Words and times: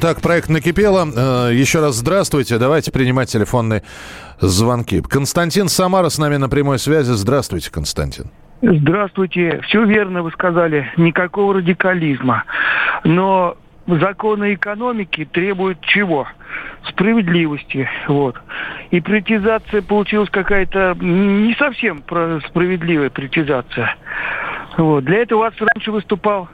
Так, 0.00 0.20
проект 0.20 0.48
накипело. 0.48 1.06
Э, 1.16 1.50
Еще 1.52 1.80
раз 1.80 1.96
здравствуйте. 1.96 2.58
Давайте 2.58 2.92
принимать 2.92 3.30
телефонные 3.30 3.82
звонки. 4.40 5.00
Константин 5.00 5.68
Самара 5.68 6.08
с 6.08 6.18
нами 6.18 6.36
на 6.36 6.48
прямой 6.48 6.78
связи. 6.78 7.12
Здравствуйте, 7.12 7.70
Константин. 7.70 8.26
Здравствуйте. 8.60 9.60
Все 9.66 9.84
верно 9.84 10.22
вы 10.22 10.30
сказали. 10.32 10.90
Никакого 10.96 11.54
радикализма. 11.54 12.44
Но 13.04 13.56
законы 13.86 14.54
экономики 14.54 15.26
требуют 15.30 15.78
чего? 15.82 16.26
Справедливости. 16.88 17.88
Вот. 18.08 18.36
И 18.90 19.00
приватизация 19.00 19.82
получилась 19.82 20.30
какая-то 20.30 20.96
не 21.00 21.54
совсем 21.54 22.02
справедливая 22.48 23.10
приватизация. 23.10 23.96
Вот. 24.76 25.04
Для 25.04 25.18
этого 25.18 25.38
у 25.38 25.42
вас 25.42 25.54
раньше 25.58 25.90
выступал 25.92 26.48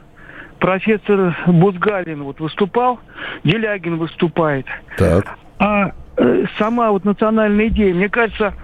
профессор 0.61 1.37
Бузгалин 1.47 2.23
вот 2.23 2.39
выступал, 2.39 3.01
Делягин 3.43 3.97
выступает. 3.97 4.67
Так. 4.97 5.37
А 5.59 5.93
э, 6.17 6.45
сама 6.59 6.91
вот 6.93 7.05
национальная 7.05 7.69
идея, 7.69 7.95
мне 7.95 8.09
кажется, 8.09 8.55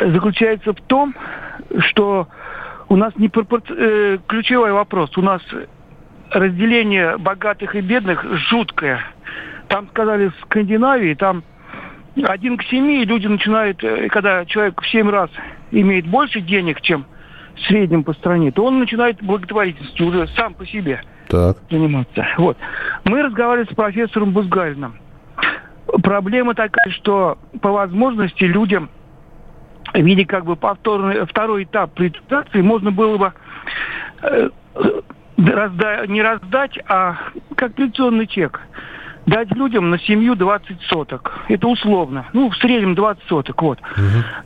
заключается 0.00 0.72
в 0.72 0.80
том, 0.82 1.14
что 1.80 2.28
у 2.88 2.96
нас 2.96 3.14
не 3.16 3.28
пропорци- 3.28 3.74
э, 3.76 4.18
ключевой 4.26 4.72
вопрос. 4.72 5.16
У 5.18 5.22
нас 5.22 5.42
разделение 6.30 7.18
богатых 7.18 7.74
и 7.74 7.80
бедных 7.80 8.24
жуткое. 8.48 9.00
Там 9.68 9.88
сказали 9.88 10.28
в 10.28 10.34
Скандинавии, 10.44 11.14
там 11.14 11.42
один 12.24 12.56
к 12.56 12.62
семи, 12.64 13.02
и 13.02 13.04
люди 13.04 13.26
начинают, 13.26 13.82
э, 13.82 14.08
когда 14.08 14.44
человек 14.46 14.80
в 14.80 14.88
семь 14.88 15.10
раз 15.10 15.30
имеет 15.72 16.06
больше 16.06 16.40
денег, 16.40 16.80
чем 16.80 17.04
в 17.56 17.60
среднем 17.62 18.04
по 18.04 18.12
стране, 18.12 18.52
то 18.52 18.64
он 18.64 18.78
начинает 18.78 19.22
благотворительностью 19.22 20.06
уже 20.06 20.28
сам 20.28 20.54
по 20.54 20.66
себе 20.66 21.00
Так. 21.28 21.56
заниматься. 21.70 22.26
Вот. 22.38 22.56
Мы 23.04 23.22
разговаривали 23.22 23.70
с 23.70 23.74
профессором 23.74 24.32
Бузгалиным. 24.32 24.96
Проблема 26.02 26.54
такая, 26.54 26.90
что 26.92 27.38
по 27.60 27.72
возможности 27.72 28.44
людям 28.44 28.90
в 29.92 29.98
виде 30.02 30.26
как 30.26 30.44
бы 30.44 30.56
повторный, 30.56 31.24
второй 31.26 31.64
этап 31.64 31.92
приватизации 31.94 32.60
можно 32.60 32.90
было 32.90 33.16
бы 33.16 33.32
э, 34.22 34.50
э, 34.74 35.00
разда- 35.38 36.06
не 36.06 36.22
раздать, 36.22 36.78
а 36.88 37.16
как 37.56 37.74
пенсионный 37.74 38.26
чек. 38.26 38.60
Дать 39.26 39.50
людям 39.54 39.90
на 39.90 39.98
семью 39.98 40.36
20 40.36 40.82
соток. 40.82 41.40
Это 41.48 41.66
условно. 41.66 42.26
Ну, 42.32 42.50
в 42.50 42.56
среднем 42.56 42.94
20 42.94 43.24
соток. 43.24 43.60
Вот. 43.60 43.78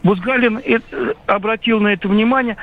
Бузгалин 0.03 0.59
э, 0.59 0.79
э, 0.91 1.15
обратил 1.27 1.81
на 1.81 1.89
это 1.89 2.09
внимание. 2.09 2.57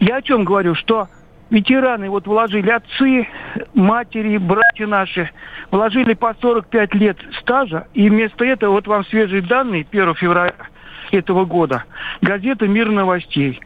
Я 0.00 0.16
о 0.16 0.22
чем 0.22 0.44
говорю? 0.44 0.74
Что 0.74 1.08
ветераны 1.50 2.08
вот 2.08 2.26
вложили 2.26 2.70
отцы, 2.70 3.28
матери, 3.74 4.38
братья 4.38 4.86
наши, 4.86 5.30
вложили 5.70 6.14
по 6.14 6.34
45 6.40 6.94
лет 6.94 7.18
стажа, 7.40 7.86
и 7.94 8.08
вместо 8.08 8.44
этого 8.44 8.72
вот 8.72 8.86
вам 8.86 9.04
свежие 9.06 9.42
данные 9.42 9.86
1 9.90 10.14
февраля 10.14 10.54
этого 11.12 11.44
года. 11.44 11.84
Газета 12.22 12.66
«Мир 12.66 12.90
новостей». 12.90 13.60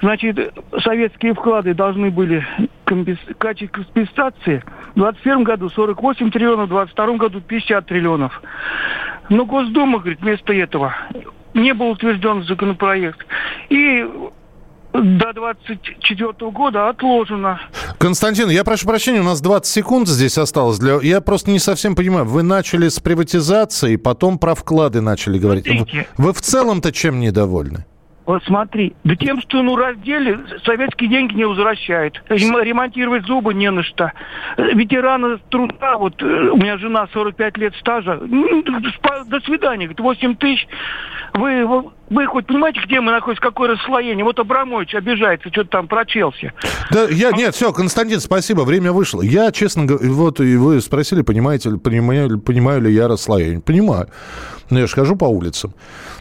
Значит, 0.00 0.52
советские 0.80 1.34
вклады 1.34 1.74
должны 1.74 2.10
были 2.10 2.44
качестве 3.38 3.68
компенсации 3.68 4.62
в 4.94 4.98
2021 4.98 5.44
году 5.44 5.68
48 5.70 6.30
триллионов, 6.30 6.66
в 6.66 6.72
2022 6.72 7.16
году 7.16 7.40
50 7.40 7.86
триллионов. 7.86 8.42
Но 9.28 9.44
Госдума, 9.46 9.98
говорит, 9.98 10.20
вместо 10.20 10.52
этого 10.52 10.94
не 11.54 11.72
был 11.72 11.90
утвержден 11.90 12.42
законопроект. 12.44 13.24
И 13.68 14.06
до 14.92 15.32
24 15.32 16.50
года 16.50 16.88
отложено. 16.88 17.60
Константин, 17.98 18.50
я 18.50 18.64
прошу 18.64 18.88
прощения, 18.88 19.20
у 19.20 19.24
нас 19.24 19.40
20 19.40 19.72
секунд 19.72 20.08
здесь 20.08 20.38
осталось. 20.38 20.78
Для... 20.78 20.98
Я 21.02 21.20
просто 21.20 21.50
не 21.50 21.60
совсем 21.60 21.94
понимаю. 21.94 22.24
Вы 22.24 22.42
начали 22.42 22.88
с 22.88 22.98
приватизации, 22.98 23.94
потом 23.96 24.38
про 24.38 24.54
вклады 24.54 25.00
начали 25.00 25.38
говорить. 25.38 25.66
Смотрите. 25.66 26.06
Вы 26.16 26.32
вы 26.32 26.38
в 26.38 26.40
целом-то 26.40 26.92
чем 26.92 27.20
недовольны? 27.20 27.84
Вот 28.32 28.42
смотри, 28.44 28.94
да 29.04 29.14
тем, 29.14 29.42
что 29.42 29.62
ну 29.62 29.76
раздели, 29.76 30.38
советские 30.64 31.10
деньги 31.10 31.34
не 31.34 31.44
возвращают. 31.44 32.22
Рем- 32.30 32.62
Ремонтировать 32.62 33.26
зубы 33.26 33.52
не 33.52 33.70
на 33.70 33.82
что. 33.82 34.10
Ветераны 34.56 35.36
труда, 35.50 35.98
вот 35.98 36.14
э, 36.22 36.24
у 36.24 36.56
меня 36.56 36.78
жена 36.78 37.06
45 37.12 37.58
лет 37.58 37.74
стажа, 37.78 38.18
ну, 38.22 38.62
до 38.62 39.40
свидания, 39.40 39.84
говорит, 39.84 40.00
8 40.00 40.36
тысяч. 40.36 40.66
Вы, 41.34 41.66
вы, 41.66 41.90
вы 42.08 42.26
хоть 42.26 42.46
понимаете, 42.46 42.80
где 42.86 43.02
мы 43.02 43.12
находимся, 43.12 43.42
какое 43.42 43.72
расслоение? 43.72 44.24
Вот 44.24 44.38
Абрамович 44.38 44.94
обижается, 44.94 45.50
что-то 45.50 45.68
там 45.68 45.86
про 45.86 46.06
Челси. 46.06 46.54
Да, 46.90 47.04
я, 47.10 47.32
нет, 47.32 47.54
все, 47.54 47.70
Константин, 47.70 48.20
спасибо, 48.20 48.62
время 48.62 48.92
вышло. 48.92 49.20
Я, 49.20 49.52
честно 49.52 49.84
говоря, 49.84 50.10
вот 50.10 50.40
и 50.40 50.56
вы 50.56 50.80
спросили, 50.80 51.20
понимаете, 51.20 51.72
понимаю, 51.76 52.38
понимаю 52.40 52.80
ли 52.80 52.92
я 52.94 53.08
расслоение. 53.08 53.60
Понимаю. 53.60 54.08
Но 54.70 54.78
я 54.78 54.86
же 54.86 54.94
хожу 54.94 55.16
по 55.16 55.24
улицам. 55.26 55.74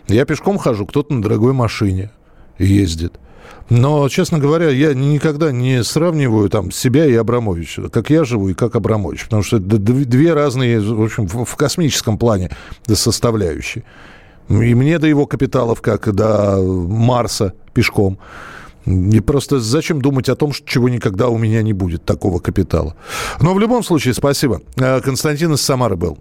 Я 0.07 0.25
пешком 0.25 0.57
хожу, 0.57 0.85
кто-то 0.85 1.13
на 1.13 1.21
дорогой 1.21 1.53
машине 1.53 2.11
ездит. 2.57 3.13
Но, 3.69 4.07
честно 4.09 4.37
говоря, 4.37 4.69
я 4.69 4.93
никогда 4.93 5.51
не 5.51 5.83
сравниваю 5.83 6.49
там 6.49 6.71
себя 6.71 7.05
и 7.05 7.13
Абрамовича, 7.15 7.89
как 7.89 8.09
я 8.09 8.25
живу 8.25 8.49
и 8.49 8.53
как 8.53 8.75
Абрамович, 8.75 9.25
потому 9.25 9.43
что 9.43 9.57
это 9.57 9.77
две 9.77 10.33
разные, 10.33 10.79
в 10.81 11.01
общем, 11.01 11.27
в 11.27 11.55
космическом 11.55 12.17
плане 12.17 12.51
составляющие. 12.87 13.83
И 14.49 14.75
мне 14.75 14.99
до 14.99 15.07
его 15.07 15.25
капиталов, 15.25 15.81
как 15.81 16.13
до 16.13 16.61
Марса 16.61 17.53
пешком. 17.73 18.17
И 18.85 19.19
просто 19.21 19.59
зачем 19.59 20.01
думать 20.01 20.27
о 20.27 20.35
том, 20.35 20.51
что- 20.51 20.67
чего 20.67 20.89
никогда 20.89 21.29
у 21.29 21.37
меня 21.37 21.61
не 21.61 21.71
будет, 21.71 22.03
такого 22.03 22.39
капитала. 22.39 22.95
Но 23.39 23.53
в 23.53 23.59
любом 23.59 23.83
случае, 23.83 24.13
спасибо. 24.13 24.61
Э, 24.75 24.99
Константин 25.01 25.53
из 25.53 25.61
Самары 25.61 25.95
был. 25.95 26.17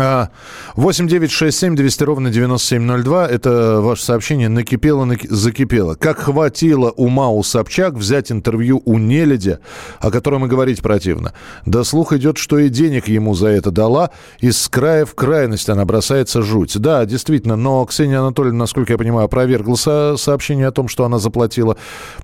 А, 0.00 0.30
8 0.74 1.06
9 1.06 1.30
6 1.30 1.58
7 1.58 1.76
200 1.76 2.02
ровно 2.04 2.30
9702. 2.30 3.28
Это 3.28 3.80
ваше 3.82 4.02
сообщение. 4.02 4.48
Накипело, 4.48 5.04
наки- 5.04 5.28
закипело. 5.28 5.94
Как 5.96 6.18
хватило 6.18 6.90
ума 6.90 7.28
у 7.28 7.42
Собчак 7.42 7.94
взять 7.94 8.32
интервью 8.32 8.80
у 8.86 8.96
Неледя, 8.96 9.60
о 10.00 10.10
котором 10.10 10.46
и 10.46 10.48
говорить 10.48 10.80
противно. 10.80 11.34
До 11.66 11.84
слух 11.84 12.14
идет, 12.14 12.38
что 12.38 12.58
и 12.58 12.70
денег 12.70 13.06
ему 13.08 13.34
за 13.34 13.48
это 13.48 13.70
дала. 13.70 14.10
Из 14.40 14.66
края 14.68 15.04
в 15.04 15.14
крайность 15.14 15.68
она 15.68 15.84
бросается 15.84 16.40
жуть. 16.40 16.78
Да, 16.78 17.04
действительно, 17.04 17.56
но 17.56 17.84
Ксения 17.84 18.18
Анатольевна, 18.20 18.60
насколько 18.60 18.92
я 18.94 18.98
понимаю, 18.98 19.26
опровергла 19.26 19.74
со- 19.74 20.16
сообщение 20.16 20.68
о 20.68 20.72
том, 20.72 20.88
что 20.88 21.04
она 21.04 21.18
заплатила 21.18 21.76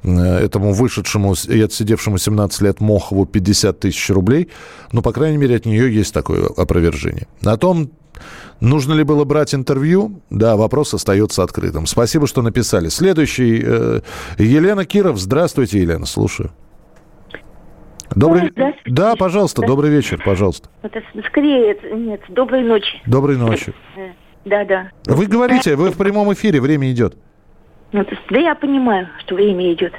э, 0.05 0.11
этому 0.39 0.73
вышедшему 0.73 1.34
и 1.49 1.61
отсидевшему 1.61 2.17
17 2.17 2.62
лет 2.62 2.81
Мохову 2.81 3.27
50 3.27 3.78
тысяч 3.81 4.09
рублей. 4.09 4.49
Ну, 4.93 5.03
по 5.03 5.12
крайней 5.12 5.37
мере, 5.37 5.57
от 5.57 5.67
нее 5.67 5.95
есть 5.95 6.15
такое 6.15 6.47
опровержение. 6.57 7.27
Том, 7.59 7.91
нужно 8.61 8.95
ли 8.95 9.05
было 9.05 9.25
брать 9.25 9.55
интервью, 9.55 10.23
да, 10.31 10.57
вопрос 10.57 10.95
остается 10.95 11.43
открытым. 11.43 11.87
Спасибо, 11.87 12.27
что 12.27 12.43
написали. 12.43 12.89
Следующий, 12.89 13.63
э, 13.65 14.01
Елена 14.39 14.85
Киров. 14.85 15.19
Здравствуйте, 15.19 15.81
Елена, 15.81 16.07
слушаю. 16.07 16.51
Добрый... 18.15 18.53
Ой. 18.57 18.75
Да, 18.87 19.17
пожалуйста, 19.17 19.63
добрый 19.63 19.91
вечер, 19.91 20.21
пожалуйста. 20.25 20.69
Это 20.83 21.03
скорее, 21.27 21.77
нет, 21.93 22.22
доброй 22.28 22.63
ночи. 22.63 23.03
Доброй 23.07 23.37
ночи. 23.37 23.75
Э, 23.97 24.13
Да, 24.45 24.65
да. 24.65 24.91
Вы 25.07 25.27
говорите, 25.27 25.77
вы 25.77 25.91
в 25.91 25.99
прямом 25.99 26.33
эфире, 26.33 26.61
время 26.61 26.91
идет. 26.91 27.16
Ну, 27.93 28.04
то 28.04 28.16
да 28.31 28.39
я 28.39 28.54
понимаю, 28.54 29.09
что 29.21 29.34
время 29.34 29.72
идет. 29.72 29.93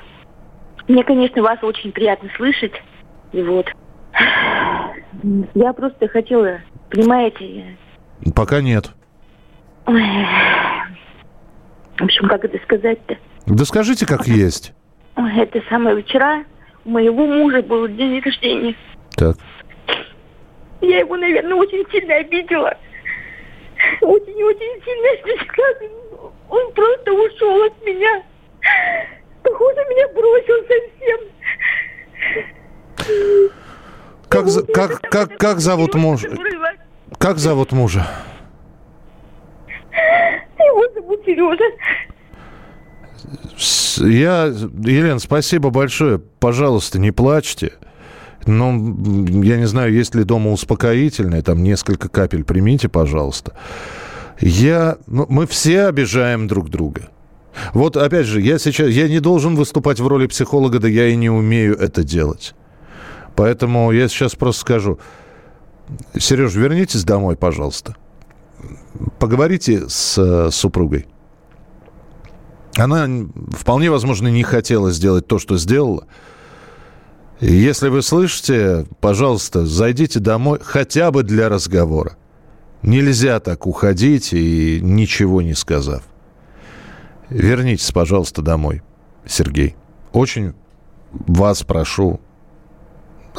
Мне, 0.88 1.04
конечно, 1.04 1.42
вас 1.42 1.60
очень 1.62 1.92
приятно 1.92 2.30
слышать. 2.36 2.74
И 3.32 3.42
вот. 3.44 3.68
Я 5.54 5.74
просто 5.74 6.07
хотела, 6.07 6.62
понимаете, 6.89 7.75
Пока 8.36 8.62
нет. 8.62 8.89
ой, 9.86 10.01
в 11.98 12.04
общем, 12.04 12.27
как 12.30 12.45
это 12.45 12.57
сказать-то? 12.63 13.18
Да 13.45 13.66
скажите, 13.66 14.06
как 14.06 14.27
есть. 14.27 14.74
Ой, 15.16 15.31
Это 15.38 15.62
самое 15.69 16.01
вчера 16.04 16.44
у 16.86 16.89
моего 16.92 17.25
мужа 17.25 17.62
был 17.62 17.88
день 17.88 18.21
рождения. 18.21 18.75
Так. 19.16 19.36
Я 20.81 21.00
его, 21.00 21.18
наверное, 21.18 21.56
очень 21.56 21.83
сильно 21.92 22.16
обидела. 22.16 22.77
Очень-очень 24.01 24.81
сильно 24.86 25.10
обидела. 25.19 26.31
Он 26.50 26.71
просто 26.74 27.12
ушел 27.12 27.63
от 27.66 27.86
меня. 27.86 28.24
Похоже, 29.44 29.80
меня 29.89 30.07
бросил 30.10 30.56
совсем. 30.68 31.19
Как, 34.30 34.46
как, 34.74 35.02
как, 35.02 35.38
как 35.38 35.60
зовут 35.60 35.96
муж? 35.96 36.24
Как 37.18 37.40
зовут 37.40 37.72
мужа? 37.72 38.08
Его 40.58 40.94
зовут 40.94 41.20
Сережа. 41.26 41.64
Я, 43.98 44.46
Елена, 44.46 45.20
спасибо 45.20 45.72
большое. 45.72 46.20
Пожалуйста, 46.20 47.00
не 47.00 47.12
плачьте. 47.12 47.74
Ну, 48.46 48.96
я 49.44 49.58
не 49.58 49.66
знаю, 49.68 49.92
есть 49.94 50.16
ли 50.16 50.24
дома 50.24 50.52
успокоительное, 50.52 51.42
там 51.42 51.62
несколько 51.62 52.08
капель 52.08 52.44
примите, 52.44 52.88
пожалуйста. 52.88 53.54
Я, 54.40 54.98
ну, 55.08 55.26
мы 55.28 55.46
все 55.48 55.88
обижаем 55.88 56.48
друг 56.48 56.70
друга. 56.70 57.10
Вот 57.74 57.98
опять 57.98 58.26
же, 58.26 58.40
я 58.40 58.58
сейчас, 58.58 58.88
я 58.90 59.10
не 59.10 59.20
должен 59.20 59.56
выступать 59.56 60.00
в 60.00 60.08
роли 60.08 60.28
психолога, 60.28 60.80
да 60.80 60.88
я 60.88 61.08
и 61.08 61.16
не 61.16 61.30
умею 61.30 61.78
это 61.78 62.04
делать. 62.04 62.56
Поэтому 63.40 63.94
я 63.94 64.10
сейчас 64.10 64.36
просто 64.36 64.60
скажу, 64.60 65.00
Сереж, 66.20 66.56
вернитесь 66.56 67.06
домой, 67.06 67.38
пожалуйста. 67.38 67.96
Поговорите 69.18 69.88
с 69.88 70.18
э, 70.18 70.52
супругой. 70.52 71.08
Она 72.76 73.08
вполне 73.52 73.90
возможно 73.92 74.28
не 74.28 74.44
хотела 74.44 74.92
сделать 74.92 75.26
то, 75.26 75.40
что 75.40 75.56
сделала. 75.56 76.06
Если 77.40 77.88
вы 77.88 78.02
слышите, 78.02 78.86
пожалуйста, 79.00 79.66
зайдите 79.66 80.20
домой 80.20 80.60
хотя 80.62 81.10
бы 81.10 81.24
для 81.24 81.48
разговора. 81.48 82.18
Нельзя 82.82 83.40
так 83.40 83.68
уходить 83.68 84.34
и 84.34 84.82
ничего 84.84 85.42
не 85.42 85.54
сказав. 85.54 86.04
Вернитесь, 87.30 87.94
пожалуйста, 87.94 88.42
домой, 88.42 88.82
Сергей. 89.26 89.78
Очень 90.12 90.56
вас 91.14 91.64
прошу. 91.64 92.20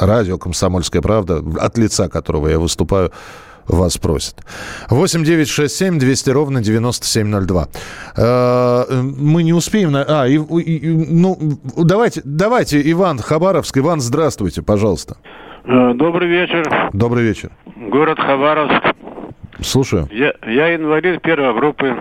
Радио 0.01 0.39
«Комсомольская 0.39 1.01
правда», 1.01 1.43
от 1.59 1.77
лица 1.77 2.09
которого 2.09 2.47
я 2.47 2.57
выступаю, 2.57 3.11
вас 3.67 3.97
просит. 3.97 4.35
8 4.89 5.23
9 5.23 5.47
6 5.47 5.75
7 5.75 5.99
200 5.99 6.29
ровно 6.31 6.61
9702. 6.61 7.67
Э, 8.17 8.83
мы 8.91 9.43
не 9.43 9.53
успеем... 9.53 9.91
На... 9.91 10.03
А, 10.07 10.27
и, 10.27 10.37
и, 10.37 10.89
ну, 10.89 11.37
давайте, 11.77 12.21
давайте, 12.25 12.81
Иван 12.91 13.19
Хабаровск. 13.19 13.77
Иван, 13.77 14.01
здравствуйте, 14.01 14.63
пожалуйста. 14.63 15.17
Э, 15.65 15.93
добрый 15.93 16.27
вечер. 16.27 16.89
Добрый 16.93 17.23
вечер. 17.23 17.51
Город 17.75 18.19
Хабаровск. 18.19 18.95
Слушаю. 19.61 20.09
Я, 20.11 20.33
я 20.47 20.75
инвалид 20.75 21.21
первой 21.21 21.53
группы. 21.53 21.95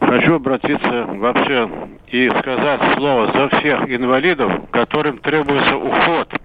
Хочу 0.00 0.34
обратиться 0.34 1.06
вообще 1.06 1.70
и 2.08 2.28
сказать 2.40 2.80
слово 2.96 3.32
за 3.32 3.56
всех 3.56 3.88
инвалидов, 3.88 4.50
которым 4.72 5.18
требуется 5.18 5.76
уход– 5.76 6.28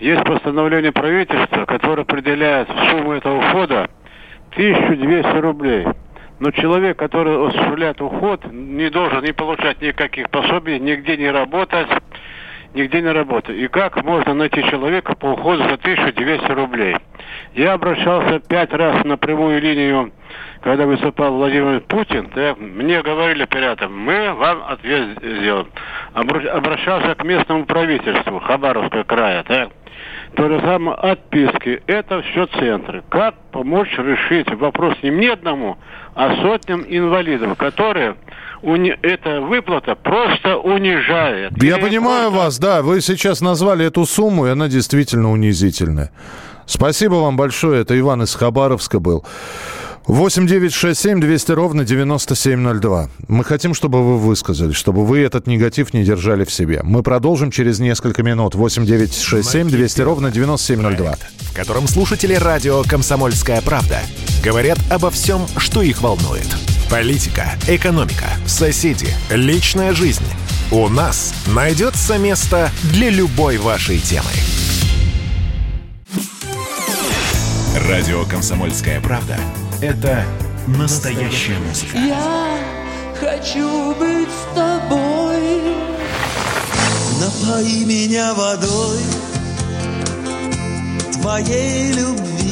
есть 0.00 0.24
постановление 0.24 0.92
правительства, 0.92 1.64
которое 1.64 2.02
определяет 2.02 2.68
сумму 2.90 3.12
этого 3.12 3.38
ухода 3.38 3.88
1200 4.52 5.38
рублей. 5.38 5.86
Но 6.40 6.52
человек, 6.52 6.96
который 6.96 7.48
осуществляет 7.48 8.00
уход, 8.00 8.44
не 8.52 8.90
должен 8.90 9.24
не 9.24 9.32
получать 9.32 9.82
никаких 9.82 10.30
пособий, 10.30 10.78
нигде 10.78 11.16
не 11.16 11.30
работать, 11.30 11.88
нигде 12.74 13.02
не 13.02 13.10
работать. 13.10 13.56
И 13.56 13.66
как 13.66 14.04
можно 14.04 14.34
найти 14.34 14.62
человека 14.64 15.16
по 15.16 15.32
уходу 15.32 15.64
за 15.64 15.74
1200 15.74 16.52
рублей? 16.52 16.96
Я 17.54 17.72
обращался 17.72 18.38
пять 18.38 18.72
раз 18.72 19.04
на 19.04 19.16
прямую 19.16 19.60
линию, 19.60 20.12
когда 20.60 20.86
выступал 20.86 21.34
Владимир 21.34 21.80
Путин, 21.80 22.30
да, 22.34 22.54
мне 22.56 23.02
говорили 23.02 23.42
операторам, 23.42 23.98
мы 23.98 24.32
вам 24.34 24.62
ответ 24.68 25.18
сделаем. 25.20 25.68
Обращался 26.14 27.16
к 27.16 27.24
местному 27.24 27.64
правительству 27.64 28.38
Хабаровского 28.38 29.02
края, 29.02 29.44
да, 29.48 29.68
то 30.34 30.48
же 30.48 30.60
самое 30.60 30.96
отписки. 30.96 31.82
Это 31.86 32.22
все 32.22 32.46
центры. 32.58 33.02
Как 33.08 33.34
помочь 33.52 33.92
решить 33.98 34.50
вопрос 34.54 34.94
не 35.02 35.10
мне 35.10 35.32
одному, 35.32 35.78
а 36.14 36.36
сотням 36.42 36.84
инвалидов, 36.88 37.56
которые 37.56 38.16
уни... 38.62 38.94
эта 39.02 39.40
выплата 39.40 39.94
просто 39.94 40.58
унижает. 40.58 41.52
Я 41.62 41.78
и 41.78 41.80
понимаю 41.80 42.30
просто... 42.30 42.44
вас, 42.44 42.58
да. 42.58 42.82
Вы 42.82 43.00
сейчас 43.00 43.40
назвали 43.40 43.86
эту 43.86 44.04
сумму, 44.06 44.46
и 44.46 44.50
она 44.50 44.68
действительно 44.68 45.30
унизительная. 45.30 46.10
Спасибо 46.66 47.14
вам 47.14 47.36
большое. 47.36 47.82
Это 47.82 47.98
Иван 47.98 48.22
из 48.22 48.34
Хабаровска 48.34 49.00
был. 49.00 49.24
8 50.08 50.46
9 50.46 50.72
6 50.72 50.98
7 50.98 51.20
200 51.20 51.52
ровно 51.52 51.84
9702. 51.84 53.10
Мы 53.28 53.44
хотим, 53.44 53.74
чтобы 53.74 54.02
вы 54.02 54.18
высказались, 54.18 54.74
чтобы 54.74 55.04
вы 55.04 55.20
этот 55.20 55.46
негатив 55.46 55.92
не 55.92 56.02
держали 56.02 56.44
в 56.44 56.50
себе. 56.50 56.80
Мы 56.82 57.02
продолжим 57.02 57.50
через 57.50 57.78
несколько 57.78 58.22
минут. 58.22 58.54
8 58.54 58.86
9 58.86 59.14
6 59.14 59.50
7 59.50 59.68
200 59.68 60.00
ровно 60.00 60.30
9702. 60.30 60.96
Проект, 60.96 61.22
в 61.42 61.54
котором 61.54 61.86
слушатели 61.86 62.32
радио 62.32 62.82
«Комсомольская 62.84 63.60
правда» 63.60 64.00
говорят 64.42 64.78
обо 64.90 65.10
всем, 65.10 65.46
что 65.58 65.82
их 65.82 66.00
волнует. 66.00 66.46
Политика, 66.90 67.50
экономика, 67.68 68.28
соседи, 68.46 69.08
личная 69.30 69.92
жизнь. 69.92 70.24
У 70.72 70.88
нас 70.88 71.34
найдется 71.54 72.16
место 72.16 72.70
для 72.94 73.10
любой 73.10 73.58
вашей 73.58 73.98
темы. 73.98 74.30
Радио 77.86 78.24
«Комсомольская 78.24 79.02
правда» 79.02 79.36
это 79.80 80.24
настоящая 80.66 81.58
музыка. 81.58 81.96
Я 81.98 82.58
хочу 83.20 83.94
быть 83.94 84.28
с 84.28 84.54
тобой. 84.54 85.76
Напои 87.20 87.84
меня 87.84 88.34
водой 88.34 88.98
твоей 91.20 91.92
любви. 91.92 92.47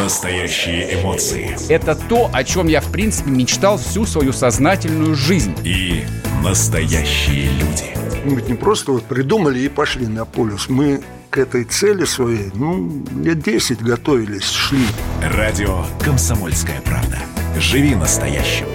Настоящие 0.00 0.98
эмоции. 0.98 1.54
Это 1.68 1.94
то, 1.94 2.30
о 2.32 2.42
чем 2.42 2.68
я, 2.68 2.80
в 2.80 2.90
принципе, 2.90 3.30
мечтал 3.30 3.76
всю 3.76 4.06
свою 4.06 4.32
сознательную 4.32 5.14
жизнь. 5.14 5.54
И 5.62 6.04
настоящие 6.42 7.50
люди. 7.50 7.84
Мы 8.24 8.36
ведь 8.36 8.48
не 8.48 8.54
просто 8.54 8.92
вот 8.92 9.04
придумали 9.04 9.58
и 9.60 9.68
пошли 9.68 10.06
на 10.06 10.24
полюс. 10.24 10.70
Мы 10.70 11.02
к 11.28 11.36
этой 11.36 11.64
цели 11.64 12.06
своей, 12.06 12.50
ну, 12.54 13.04
лет 13.22 13.42
10 13.42 13.82
готовились, 13.82 14.50
шли. 14.50 14.86
Радио 15.22 15.84
«Комсомольская 16.02 16.80
правда». 16.80 17.18
Живи 17.58 17.94
настоящим. 17.94 18.68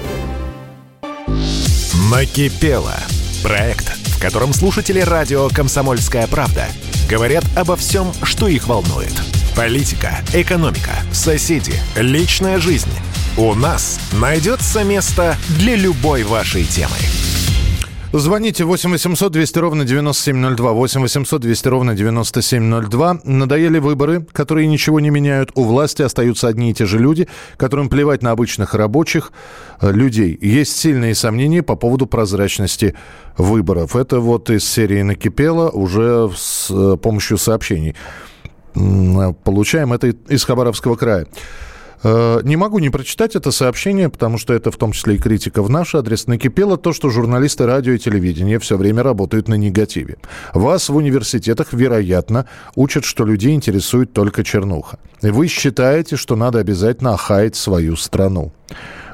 Накипело. 2.11 2.93
Проект, 3.41 3.97
в 4.15 4.21
котором 4.21 4.53
слушатели 4.53 4.99
радио 4.99 5.49
«Комсомольская 5.49 6.27
правда» 6.27 6.67
говорят 7.09 7.45
обо 7.55 7.75
всем, 7.75 8.13
что 8.23 8.47
их 8.47 8.67
волнует. 8.67 9.34
Политика, 9.55 10.17
экономика, 10.33 10.91
соседи, 11.13 11.75
личная 11.95 12.59
жизнь. 12.59 12.89
У 13.37 13.53
нас 13.55 14.01
найдется 14.11 14.83
место 14.83 15.37
для 15.57 15.77
любой 15.77 16.23
вашей 16.23 16.65
темы. 16.65 16.97
Звоните 18.11 18.65
8 18.65 18.91
800 18.91 19.31
200 19.31 19.59
ровно 19.59 19.85
9702. 19.85 20.71
8 20.73 21.01
800 21.01 21.41
200 21.41 21.67
ровно 21.69 21.95
9702. 21.95 23.19
Надоели 23.23 23.79
выборы, 23.79 24.25
которые 24.33 24.67
ничего 24.67 24.99
не 24.99 25.09
меняют. 25.09 25.51
У 25.55 25.63
власти 25.63 26.01
остаются 26.01 26.49
одни 26.49 26.71
и 26.71 26.73
те 26.73 26.85
же 26.85 26.99
люди, 26.99 27.29
которым 27.55 27.87
плевать 27.87 28.21
на 28.23 28.31
обычных 28.31 28.73
рабочих 28.73 29.31
э, 29.79 29.89
людей. 29.89 30.37
Есть 30.41 30.75
сильные 30.75 31.15
сомнения 31.15 31.63
по 31.63 31.77
поводу 31.77 32.07
прозрачности 32.07 32.93
выборов. 33.37 33.95
Это 33.95 34.19
вот 34.19 34.49
из 34.49 34.69
серии 34.69 35.01
«Накипело» 35.01 35.69
уже 35.69 36.29
с 36.35 36.67
э, 36.69 36.97
помощью 36.97 37.37
сообщений. 37.37 37.95
Получаем 39.43 39.93
это 39.93 40.07
из 40.27 40.43
Хабаровского 40.43 40.95
края. 40.95 41.27
Э, 42.03 42.41
не 42.43 42.55
могу 42.55 42.77
не 42.77 42.89
прочитать 42.89 43.35
это 43.35 43.51
сообщение, 43.51 44.09
потому 44.09 44.37
что 44.37 44.53
это 44.53 44.69
в 44.69 44.77
том 44.77 44.91
числе 44.91 45.15
и 45.15 45.17
критика 45.17 45.63
в 45.63 45.69
наш 45.71 45.95
адрес. 45.95 46.27
Накипело 46.27 46.77
то, 46.77 46.93
что 46.93 47.09
журналисты 47.09 47.65
радио 47.65 47.93
и 47.93 47.97
телевидения 47.97 48.59
все 48.59 48.77
время 48.77 49.01
работают 49.01 49.47
на 49.47 49.55
негативе. 49.55 50.17
Вас 50.53 50.89
в 50.89 50.95
университетах, 50.95 51.73
вероятно, 51.73 52.45
учат, 52.75 53.05
что 53.05 53.25
людей 53.25 53.55
интересует 53.55 54.13
только 54.13 54.43
чернуха. 54.43 54.99
И 55.23 55.29
вы 55.31 55.47
считаете, 55.47 56.15
что 56.15 56.35
надо 56.35 56.59
обязательно 56.59 57.13
охаять 57.15 57.55
свою 57.55 57.95
страну 57.95 58.51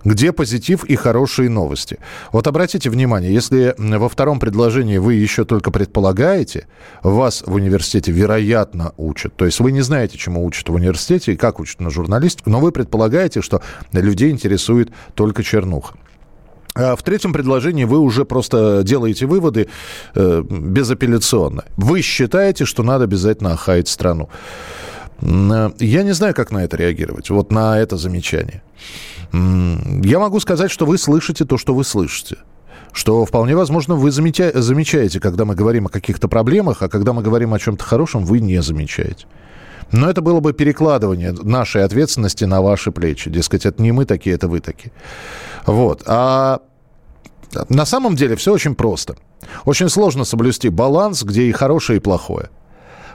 где 0.04 0.32
позитив 0.32 0.84
и 0.84 0.96
хорошие 0.96 1.50
новости. 1.50 2.00
Вот 2.32 2.48
обратите 2.48 2.90
внимание, 2.90 3.34
если 3.34 3.76
во 3.78 4.10
втором 4.10 4.40
предложении 4.40 4.98
вы 4.98 5.16
еще 5.16 5.46
только 5.46 5.72
предполагаете, 5.72 6.68
вас 7.04 7.44
в 7.46 7.54
университете 7.54 8.12
вероятно 8.12 8.94
учат, 8.98 9.36
то 9.36 9.46
есть 9.46 9.60
вы 9.60 9.72
не 9.72 9.82
знаете, 9.82 10.18
чему 10.18 10.46
учат 10.46 10.70
в 10.70 10.74
университете 10.74 11.34
и 11.34 11.38
как 11.38 11.60
учат 11.60 11.80
на 11.80 11.90
журналистику, 11.90 12.50
но 12.50 12.60
вы 12.60 12.72
предполагаете, 12.72 13.42
что 13.42 13.62
людей 13.92 14.32
интересует 14.32 14.92
только 15.16 15.44
чернуха. 15.44 15.96
А 16.74 16.96
в 16.96 17.04
третьем 17.04 17.34
предложении 17.34 17.84
вы 17.84 18.00
уже 18.00 18.24
просто 18.24 18.82
делаете 18.84 19.26
выводы 19.26 19.68
э, 20.16 20.44
безапелляционно. 20.50 21.66
Вы 21.76 22.02
считаете, 22.02 22.66
что 22.66 22.82
надо 22.84 23.04
обязательно 23.04 23.54
охаять 23.54 23.90
страну. 23.90 24.30
Э, 25.22 25.72
я 25.80 26.04
не 26.04 26.14
знаю, 26.14 26.34
как 26.34 26.52
на 26.52 26.64
это 26.64 26.78
реагировать, 26.78 27.30
вот 27.30 27.52
на 27.52 27.78
это 27.78 27.98
замечание. 27.98 28.62
Я 29.34 30.20
могу 30.20 30.40
сказать, 30.40 30.72
что 30.72 30.86
вы 30.86 30.98
слышите 30.98 31.46
то, 31.46 31.58
что 31.58 31.74
вы 31.74 31.84
слышите. 31.84 32.38
Что 32.92 33.26
вполне 33.26 33.56
возможно 33.56 33.96
вы 33.96 34.10
замеча- 34.10 34.58
замечаете, 34.60 35.20
когда 35.20 35.46
мы 35.46 35.56
говорим 35.56 35.86
о 35.86 35.90
каких-то 35.90 36.28
проблемах, 36.28 36.82
а 36.82 36.90
когда 36.90 37.14
мы 37.14 37.22
говорим 37.22 37.54
о 37.54 37.60
чем-то 37.60 37.84
хорошем, 37.84 38.26
вы 38.26 38.42
не 38.42 38.62
замечаете. 38.62 39.28
Но 39.94 40.10
это 40.10 40.22
было 40.22 40.40
бы 40.40 40.54
перекладывание 40.54 41.32
нашей 41.32 41.84
ответственности 41.84 42.46
на 42.46 42.62
ваши 42.62 42.92
плечи. 42.92 43.30
Дескать, 43.30 43.66
это 43.66 43.82
не 43.82 43.92
мы 43.92 44.06
такие, 44.06 44.36
это 44.36 44.48
вы 44.48 44.60
такие. 44.60 44.92
Вот. 45.66 46.04
А 46.06 46.60
на 47.70 47.86
самом 47.86 48.16
деле 48.16 48.36
все 48.36 48.54
очень 48.54 48.76
просто. 48.76 49.16
Очень 49.66 49.90
сложно 49.90 50.26
соблюсти 50.26 50.70
баланс, 50.70 51.24
где 51.24 51.44
и 51.44 51.52
хорошее, 51.52 51.98
и 51.98 52.02
плохое. 52.02 52.50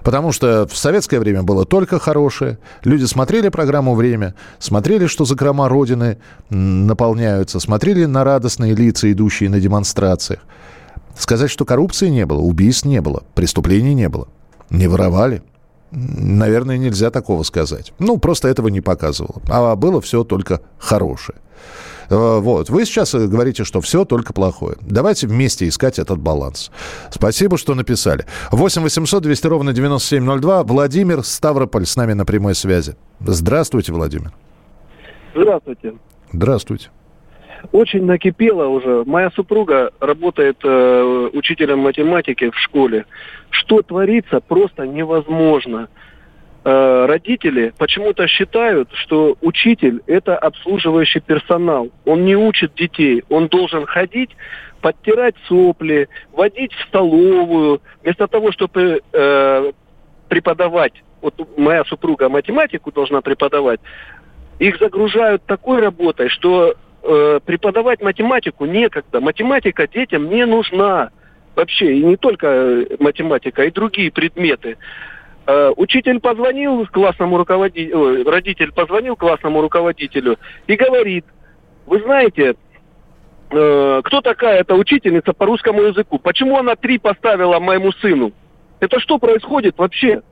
Потому 0.07 0.31
что 0.31 0.69
в 0.69 0.77
советское 0.77 1.19
время 1.19 1.43
было 1.43 1.65
только 1.65 1.99
хорошее. 1.99 2.61
Люди 2.85 3.07
смотрели 3.07 3.49
программу 3.49 3.97
«Время», 3.97 4.37
смотрели, 4.61 5.09
что 5.09 5.25
закрома 5.25 5.69
Родины 5.69 6.19
наполняются, 6.49 7.59
смотрели 7.59 8.05
на 8.05 8.23
радостные 8.23 8.73
лица, 8.73 9.11
идущие 9.11 9.51
на 9.51 9.59
демонстрациях. 9.59 10.43
Сказать, 11.19 11.51
что 11.51 11.65
коррупции 11.65 12.09
не 12.09 12.25
было, 12.25 12.39
убийств 12.39 12.85
не 12.85 13.01
было, 13.01 13.25
преступлений 13.35 13.95
не 13.95 14.09
было, 14.09 14.29
не 14.71 14.87
воровали. 14.87 15.43
Наверное, 15.91 16.79
нельзя 16.79 17.11
такого 17.11 17.43
сказать. 17.43 17.93
Ну, 17.99 18.19
просто 18.19 18.47
этого 18.47 18.69
не 18.69 18.81
показывало. 18.81 19.43
А 19.49 19.75
было 19.75 20.01
все 20.01 20.23
только 20.23 20.61
хорошее. 20.79 21.39
Э, 22.11 22.39
Вот. 22.39 22.71
Вы 22.71 22.85
сейчас 22.85 23.15
э, 23.15 23.27
говорите, 23.27 23.65
что 23.65 23.81
все 23.81 24.05
только 24.05 24.33
плохое. 24.33 24.77
Давайте 24.81 25.27
вместе 25.27 25.69
искать 25.69 25.99
этот 25.99 26.19
баланс. 26.19 26.71
Спасибо, 27.11 27.59
что 27.59 27.75
написали. 27.75 28.27
8 28.51 28.83
800 28.83 29.23
200 29.23 29.47
ровно 29.47 29.73
9702. 29.73 30.65
Владимир 30.65 31.23
Ставрополь 31.23 31.87
с 31.87 31.97
нами 31.97 32.13
на 32.13 32.25
прямой 32.25 32.55
связи. 32.55 32.97
Здравствуйте, 33.21 33.93
Владимир. 33.93 34.33
Здравствуйте. 35.35 35.95
Здравствуйте. 36.33 36.91
Очень 37.73 38.05
накипело 38.05 38.67
уже. 38.67 39.05
Моя 39.07 39.31
супруга 39.31 39.91
работает 40.01 40.59
э, 40.63 41.31
учителем 41.33 41.81
математики 41.81 42.51
в 42.51 42.57
школе. 42.57 43.07
Что 43.51 43.83
творится, 43.83 44.41
просто 44.41 44.87
невозможно. 44.87 45.89
Э, 46.69 47.07
родители 47.07 47.73
почему-то 47.79 48.27
считают, 48.27 48.89
что 48.93 49.37
учитель– 49.41 50.03
это 50.09 50.37
обслуживающий 50.37 51.21
персонал. 51.21 51.91
Он 52.05 52.25
не 52.25 52.35
учит 52.35 52.75
детей. 52.75 53.23
Он 53.29 53.47
должен 53.47 53.87
ходить, 53.87 54.31
подтирать 54.81 55.37
сопли, 55.47 56.09
водить 56.33 56.73
в 56.73 56.89
столовую. 56.89 57.83
Вместо 58.03 58.27
того, 58.27 58.51
чтобы 58.51 59.01
э, 59.13 59.73
преподавать, 60.29 61.05
вот 61.23 61.35
моя 61.57 61.85
супруга 61.85 62.29
математику 62.29 62.91
должна 62.91 63.21
преподавать, 63.21 63.79
их 64.59 64.77
загружают 64.81 65.45
такой 65.45 65.81
работой, 65.81 66.29
что 66.31 66.75
э, 67.05 67.41
преподавать 67.45 68.03
математику 68.03 68.65
некогда. 68.65 69.21
Математика 69.21 69.87
детям 69.87 70.29
не 70.29 70.45
нужна 70.45 71.11
вообще. 71.55 71.95
И 71.95 72.03
не 72.03 72.17
только 72.17 72.49
э, 72.49 72.87
математика, 72.99 73.63
и 73.63 73.71
другие 73.71 74.11
предметы. 74.11 74.79
Э, 75.47 75.73
учитель 75.77 76.19
позвонил 76.19 76.87
классному 76.87 77.37
руководителю, 77.37 78.29
родитель 78.29 78.73
позвонил 78.73 79.15
классному 79.15 79.61
руководителю 79.61 80.39
и 80.67 80.75
говорит, 80.75 81.25
вы 81.87 82.01
знаете, 82.01 82.57
э, 83.51 84.01
кто 84.03 84.21
такая 84.23 84.61
эта 84.61 84.75
учительница 84.75 85.33
по 85.33 85.47
русскому 85.47 85.83
языку? 85.83 86.19
Почему 86.19 86.59
она 86.59 86.75
три 86.75 86.99
поставила 86.99 87.61
моему 87.61 87.93
сыну? 87.93 88.33
Это 88.81 88.99
что 88.99 89.19
происходит 89.19 89.79
вообще? 89.79 90.23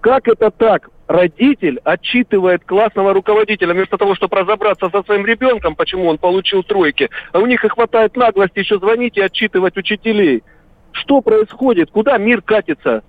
Как 0.00 0.26
это 0.26 0.50
так? 0.50 0.90
Родитель 1.06 1.78
отчитывает 1.84 2.64
классного 2.64 3.14
руководителя 3.14 3.72
вместо 3.72 3.96
того, 3.96 4.16
чтобы 4.16 4.36
разобраться 4.38 4.90
со 4.90 5.04
своим 5.04 5.24
ребенком, 5.24 5.76
почему 5.76 6.06
он 6.06 6.18
получил 6.18 6.64
тройки. 6.64 7.08
А 7.32 7.38
у 7.38 7.46
них 7.46 7.64
и 7.64 7.68
хватает 7.68 8.16
наглости 8.16 8.58
еще 8.58 8.80
звонить 8.80 9.16
и 9.16 9.20
отчитывать 9.20 9.76
учителей. 9.76 10.42
Что 10.90 11.20
происходит? 11.20 11.92
Куда 11.92 12.18
мир 12.18 12.42
катится? 12.42 13.04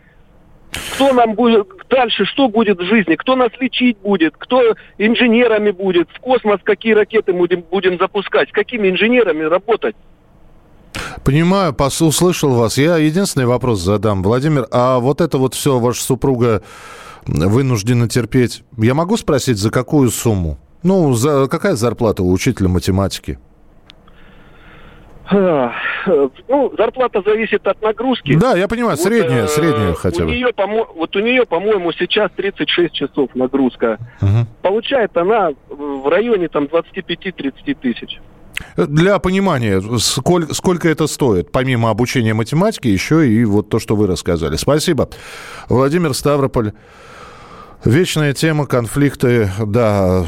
Кто 0.94 1.14
нам 1.14 1.36
будет 1.36 1.68
дальше, 1.90 2.26
что 2.26 2.50
будет 2.50 2.80
в 2.80 2.86
жизни? 2.86 3.16
Кто 3.16 3.36
нас 3.36 3.50
лечить 3.60 3.98
будет? 4.00 4.36
Кто 4.38 4.62
инженерами 4.98 5.72
будет? 5.72 6.10
В 6.12 6.20
космос 6.20 6.60
какие 6.64 6.94
ракеты 6.94 7.34
будем, 7.34 7.62
будем 7.62 7.98
запускать? 7.98 8.50
С 8.50 8.52
какими 8.52 8.90
инженерами 8.90 9.44
работать? 9.44 9.96
Понимаю, 11.24 11.74
пос- 11.74 12.04
услышал 12.04 12.54
вас. 12.56 12.78
Я 12.78 12.98
единственный 12.98 13.46
вопрос 13.46 13.80
задам. 13.82 14.24
Владимир, 14.24 14.68
а 14.72 15.00
вот 15.00 15.22
это 15.22 15.38
вот 15.38 15.54
все 15.54 15.80
ваша 15.80 16.02
супруга 16.04 16.64
вынуждена 17.26 18.08
терпеть. 18.08 18.64
Я 18.78 18.94
могу 18.94 19.18
спросить, 19.18 19.58
за 19.58 19.70
какую 19.70 20.10
сумму? 20.10 20.58
Ну, 20.84 21.14
за 21.14 21.48
какая 21.48 21.76
зарплата 21.76 22.24
у 22.24 22.32
учителя 22.32 22.70
математики? 22.70 23.40
Э, 25.32 25.70
Ну, 26.48 26.74
зарплата 26.78 27.22
зависит 27.26 27.68
от 27.68 27.82
нагрузки. 27.82 28.36
Да, 28.38 28.56
я 28.56 28.68
понимаю, 28.68 28.96
Вот, 28.98 29.00
средняя, 29.06 29.44
э, 29.44 29.48
средняя 29.48 29.94
хотя 29.94 30.24
у 30.24 30.28
бы. 30.28 30.32
Нее, 30.32 30.48
помо- 30.56 30.88
вот 30.96 31.16
у 31.16 31.20
нее, 31.20 31.46
по-моему, 31.46 31.92
сейчас 31.92 32.32
36 32.36 32.94
часов 32.94 33.30
нагрузка. 33.36 33.98
Мгм. 34.22 34.48
Получает 34.62 35.16
она 35.18 35.50
в 35.70 36.10
районе 36.10 36.48
там 36.48 36.68
25-30 36.68 37.74
тысяч. 37.82 38.20
Для 38.76 39.20
понимания, 39.20 39.82
сколько, 40.00 40.54
сколько 40.54 40.88
это 40.90 41.06
стоит, 41.08 41.52
помимо 41.52 41.90
обучения 41.90 42.34
математике, 42.34 42.92
еще 42.92 43.28
и 43.28 43.44
вот 43.46 43.70
то, 43.70 43.80
что 43.80 43.96
вы 43.96 44.08
рассказали. 44.08 44.56
Спасибо. 44.56 45.10
Владимир 45.70 46.14
Ставрополь. 46.14 46.72
Вечная 47.86 48.34
тема, 48.34 48.66
конфликты, 48.66 49.50
да, 49.66 50.26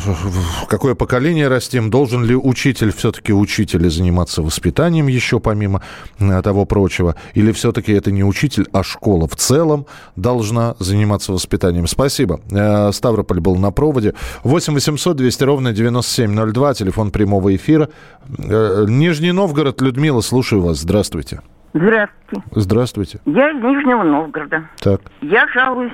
какое 0.70 0.94
поколение 0.94 1.48
растим, 1.48 1.90
должен 1.90 2.24
ли 2.24 2.36
учитель, 2.36 2.92
все-таки 2.94 3.34
учитель 3.34 3.90
заниматься 3.90 4.44
воспитанием 4.44 5.08
еще 5.08 5.40
помимо 5.40 5.82
э, 6.20 6.42
того 6.44 6.66
прочего, 6.66 7.16
или 7.34 7.52
все-таки 7.52 7.92
это 7.92 8.12
не 8.12 8.24
учитель, 8.24 8.68
а 8.72 8.84
школа 8.84 9.28
в 9.28 9.36
целом 9.36 9.88
должна 10.16 10.76
заниматься 10.78 11.34
воспитанием. 11.34 11.88
Спасибо. 11.88 12.40
Э, 12.52 12.92
Ставрополь 12.92 13.40
был 13.40 13.56
на 13.56 13.72
проводе. 13.72 14.14
8 14.44 14.74
800 14.76 15.18
200 15.18 15.44
ровно 15.44 15.74
9702, 15.74 16.76
телефон 16.76 17.10
прямого 17.10 17.56
эфира. 17.56 17.90
Э, 18.38 18.86
Нижний 18.88 19.32
Новгород, 19.32 19.82
Людмила, 19.82 20.22
слушаю 20.22 20.62
вас. 20.62 20.78
Здравствуйте. 20.78 21.42
Здравствуйте. 21.74 22.44
Здравствуйте. 22.52 23.20
Я 23.26 23.52
из 23.52 23.64
Нижнего 23.64 24.04
Новгорода. 24.04 24.70
Так. 24.80 25.02
Я 25.22 25.48
жалуюсь 25.48 25.94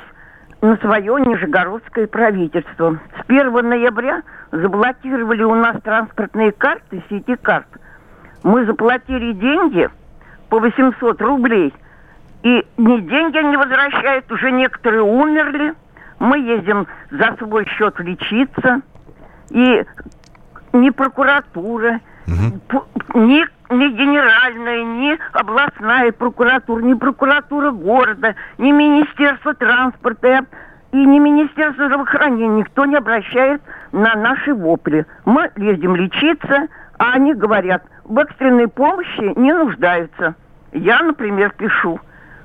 на 0.65 0.77
свое 0.77 1.22
нижегородское 1.22 2.07
правительство. 2.07 2.98
С 3.17 3.29
1 3.29 3.51
ноября 3.69 4.24
заблокировали 4.51 5.43
у 5.43 5.53
нас 5.53 5.79
транспортные 5.84 6.51
карты, 6.51 7.03
сети 7.10 7.36
карт. 7.36 7.67
Мы 8.43 8.65
заплатили 8.65 9.34
деньги 9.34 9.88
по 10.50 10.60
800 10.60 11.22
рублей. 11.22 11.74
И 12.43 12.65
ни 12.77 13.00
деньги 13.01 13.38
не 13.48 13.57
возвращают, 13.57 14.31
уже 14.31 14.51
некоторые 14.51 15.01
умерли. 15.03 15.74
Мы 16.19 16.39
ездим 16.39 16.88
за 17.12 17.36
свой 17.38 17.65
счет 17.67 18.00
лечиться. 18.00 18.81
И 19.51 19.86
ни 20.74 20.89
прокуратура, 20.89 22.00
п- 22.67 22.81
ни, 23.13 23.45
ни 23.69 23.88
генеральная, 23.89 24.84
ни 24.84 25.17
областная 25.34 26.12
прокуратура, 26.12 26.81
ни 26.81 26.93
прокуратура 26.93 27.72
города, 27.72 28.36
ни 28.57 28.72
Министерство 28.72 29.53
транспорта 29.53 30.45
и 30.91 30.98
ни 30.98 31.19
Министерство 31.19 31.86
здравоохранения. 31.86 32.60
Никто 32.60 32.86
не 32.86 32.95
обращает 32.95 33.62
на 33.91 34.15
наши 34.15 34.53
вопли. 34.53 35.05
Мы 35.25 35.50
ездим 35.57 35.95
лечиться, 35.95 36.67
а 36.98 37.13
они 37.13 37.34
говорят, 37.34 37.84
в 38.05 38.17
экстренной 38.17 38.67
помощи 38.67 39.38
не 39.38 39.53
нуждаются. 39.53 40.36
Я, 40.72 41.00
например, 41.00 41.53
пишу, 41.57 42.00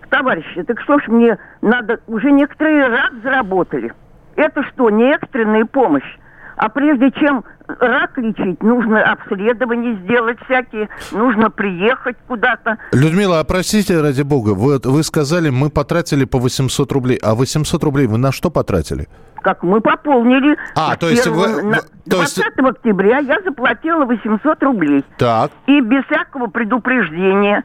товарищи, 0.09 0.63
так 0.63 0.81
что 0.81 0.99
ж 0.99 1.09
мне 1.09 1.39
надо, 1.63 2.01
уже 2.07 2.31
некоторые 2.31 2.89
рак 2.89 3.13
заработали. 3.23 3.93
Это 4.37 4.63
что, 4.65 4.91
не 4.91 5.13
экстренная 5.13 5.65
помощь? 5.65 6.17
А 6.57 6.69
прежде 6.69 7.11
чем 7.13 7.45
рак 7.79 8.19
лечить, 8.19 8.63
нужно 8.63 9.03
обследование 9.03 9.97
сделать 10.03 10.39
всякие, 10.45 10.89
нужно 11.13 11.51
приехать 11.51 12.17
куда-то. 12.27 12.79
Людмила, 12.93 13.41
а 13.41 13.45
простите, 13.45 14.01
ради 14.01 14.23
бога, 14.23 14.51
вы, 14.51 14.79
вы 14.83 15.03
сказали, 15.03 15.51
мы 15.51 15.71
потратили 15.71 16.25
по 16.25 16.39
800 16.39 16.93
рублей. 16.93 17.19
А 17.23 17.35
800 17.35 17.83
рублей 17.85 18.07
вы 18.07 18.19
на 18.19 18.33
что 18.33 18.51
потратили? 18.51 19.09
Как 19.43 19.63
мы 19.63 19.81
пополнили. 19.81 20.57
А, 20.75 20.97
то 20.97 21.09
есть 21.09 21.27
вы- 21.27 21.63
на- 21.63 21.79
то 22.11 22.21
есть- 22.21 22.37
20 22.37 22.59
октября 22.71 23.19
я 23.19 23.41
заплатила 23.43 24.05
800 24.05 24.63
рублей. 24.63 25.03
Так. 25.17 25.51
И 25.67 25.81
без 25.81 26.05
всякого 26.07 26.49
предупреждения, 26.49 27.65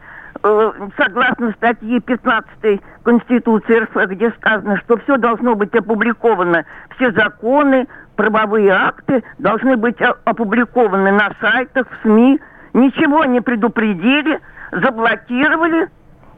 согласно 0.97 1.51
статье 1.53 1.99
15 1.99 2.81
Конституции 3.03 3.79
РФ, 3.79 4.09
где 4.09 4.29
сказано, 4.31 4.77
что 4.77 4.97
все 4.97 5.17
должно 5.17 5.55
быть 5.55 5.73
опубликовано, 5.73 6.65
все 6.95 7.11
законы, 7.11 7.87
правовые 8.15 8.71
акты 8.71 9.23
должны 9.39 9.75
быть 9.75 9.97
опубликованы 10.23 11.11
на 11.11 11.31
сайтах, 11.41 11.87
в 11.89 12.01
СМИ. 12.03 12.39
Ничего 12.73 13.25
не 13.25 13.41
предупредили, 13.41 14.39
заблокировали. 14.71 15.87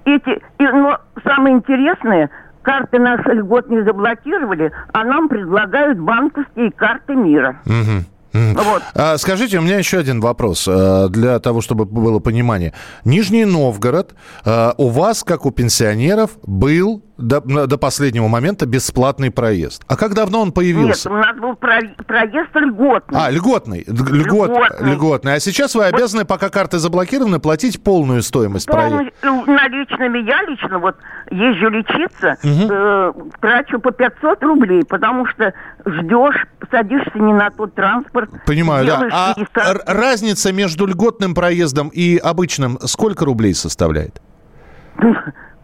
Эти, 0.06 0.42
и, 0.58 0.68
но 0.68 1.00
самое 1.26 1.56
интересное, 1.56 2.30
карты 2.62 3.00
наши 3.00 3.30
льгот 3.34 3.70
не 3.70 3.82
заблокировали, 3.82 4.72
а 4.94 5.04
нам 5.04 5.28
предлагают 5.28 6.00
банковские 6.00 6.72
карты 6.72 7.16
мира. 7.16 7.58
Мгм. 8.34 8.56
Вот. 8.56 8.84
А, 8.94 9.18
скажите, 9.18 9.60
у 9.60 9.62
меня 9.62 9.78
еще 9.78 9.98
один 10.00 10.22
вопрос 10.22 10.68
э, 10.68 11.08
для 11.10 11.40
того, 11.40 11.62
чтобы 11.62 11.86
было 11.86 12.20
понимание. 12.20 12.74
Нижний 13.06 13.46
Новгород 13.46 14.16
э, 14.46 14.74
у 14.78 14.90
вас, 14.90 15.24
как 15.24 15.46
у 15.46 15.52
пенсионеров, 15.52 16.32
был 16.44 17.04
до, 17.18 17.42
до 17.68 17.78
последнего 17.78 18.28
момента 18.28 18.66
бесплатный 18.66 19.32
проезд. 19.32 19.84
А 19.88 19.96
как 19.96 20.14
давно 20.14 20.42
он 20.42 20.48
Нет, 20.48 20.56
появился? 20.56 21.10
у 21.10 21.16
нас 21.16 21.36
был 21.38 21.56
про- 21.56 21.82
проезд 22.06 22.56
льготный. 22.56 23.20
А, 23.20 23.30
льготный. 23.32 23.84
Льгот, 23.88 24.50
Льготный. 24.50 24.92
льготный. 24.94 25.34
А 25.36 25.40
сейчас 25.40 25.74
вы 25.76 25.86
обязаны, 25.86 26.26
пока 26.26 26.50
карты 26.50 26.78
заблокированы, 26.80 27.40
платить 27.40 27.84
полную 27.84 28.22
стоимость 28.22 28.68
проезда. 28.68 28.98
Полностью 29.22 29.54
наличными 29.54 30.20
я 30.20 30.42
лично 30.44 30.80
вот 30.80 30.96
езжу 31.32 31.70
лечиться, 31.70 32.38
э, 32.44 33.14
трачу 33.42 33.80
по 33.80 33.92
500 33.92 34.44
рублей, 34.44 34.84
потому 34.88 35.26
что 35.28 35.54
ждешь, 35.86 36.46
садишься 36.72 37.12
не 37.18 37.34
на 37.34 37.50
тот 37.50 37.74
транспорт. 37.76 38.30
Понимаю, 38.46 38.86
да. 38.86 39.08
А 39.12 39.36
р- 39.56 39.82
разница 39.88 40.54
между 40.54 40.86
льготным 40.86 41.34
проездом 41.34 41.90
и 41.90 42.18
обычным 42.18 42.78
сколько 42.86 43.26
рублей 43.26 43.54
составляет? 43.56 44.22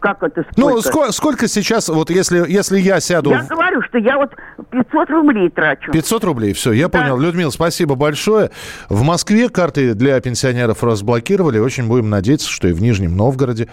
Как 0.04 0.22
это 0.22 0.44
Ну, 0.58 0.82
сколько? 0.82 1.06
ско- 1.08 1.12
сколько 1.12 1.48
сейчас, 1.48 1.88
вот 1.88 2.10
если, 2.10 2.44
если 2.46 2.78
я 2.78 3.00
сяду... 3.00 3.30
Я 3.30 3.42
говорю, 3.44 3.80
что 3.88 3.96
я 3.96 4.18
вот 4.18 4.32
500 4.70 5.08
рублей 5.08 5.48
трачу. 5.48 5.90
500 5.92 6.24
рублей, 6.24 6.52
все, 6.52 6.72
я 6.72 6.90
понял. 6.90 7.18
Людмила, 7.18 7.48
спасибо 7.48 7.94
большое. 7.94 8.50
В 8.90 9.02
Москве 9.02 9.48
карты 9.48 9.94
для 9.94 10.20
пенсионеров 10.20 10.84
разблокировали. 10.84 11.58
Очень 11.58 11.88
будем 11.88 12.10
надеяться, 12.10 12.50
что 12.50 12.68
и 12.68 12.72
в 12.74 12.82
Нижнем 12.82 13.16
Новгороде 13.16 13.68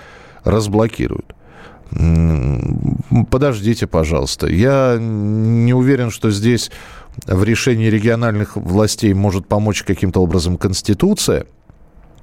разблокируют. 0.46 1.36
Подождите, 3.30 3.86
пожалуйста. 3.86 4.48
Я 4.48 4.96
не 4.98 5.74
уверен, 5.74 6.12
что 6.12 6.32
здесь 6.32 6.72
в 7.26 7.44
решении 7.44 7.88
региональных 7.88 8.56
властей 8.56 9.14
может 9.14 9.48
помочь 9.50 9.84
каким-то 9.84 10.22
образом 10.22 10.56
Конституция. 10.58 11.46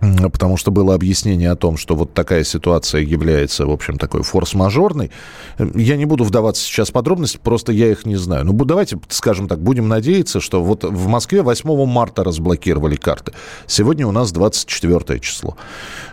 Потому 0.01 0.57
что 0.57 0.71
было 0.71 0.95
объяснение 0.95 1.51
о 1.51 1.57
том, 1.57 1.77
что 1.77 1.97
вот 1.97 2.15
такая 2.15 2.45
ситуация 2.45 3.01
является, 3.01 3.67
в 3.67 3.71
общем, 3.71 3.99
такой 3.99 4.23
форс-мажорной. 4.23 5.11
Я 5.75 5.97
не 5.97 6.05
буду 6.05 6.23
вдаваться 6.25 6.63
сейчас 6.63 6.91
в 6.91 6.93
подробности, 6.93 7.39
просто 7.43 7.73
я 7.73 7.91
их 7.91 8.07
не 8.07 8.15
знаю. 8.17 8.45
Ну, 8.45 8.53
давайте, 8.65 8.99
скажем 9.09 9.49
так, 9.49 9.61
будем 9.61 9.89
надеяться, 9.89 10.41
что 10.41 10.63
вот 10.63 10.85
в 10.85 11.09
Москве 11.09 11.43
8 11.43 11.87
марта 11.87 12.23
разблокировали 12.23 12.95
карты. 12.95 13.33
Сегодня 13.67 14.07
у 14.07 14.13
нас 14.13 14.31
24 14.31 15.19
число. 15.19 15.57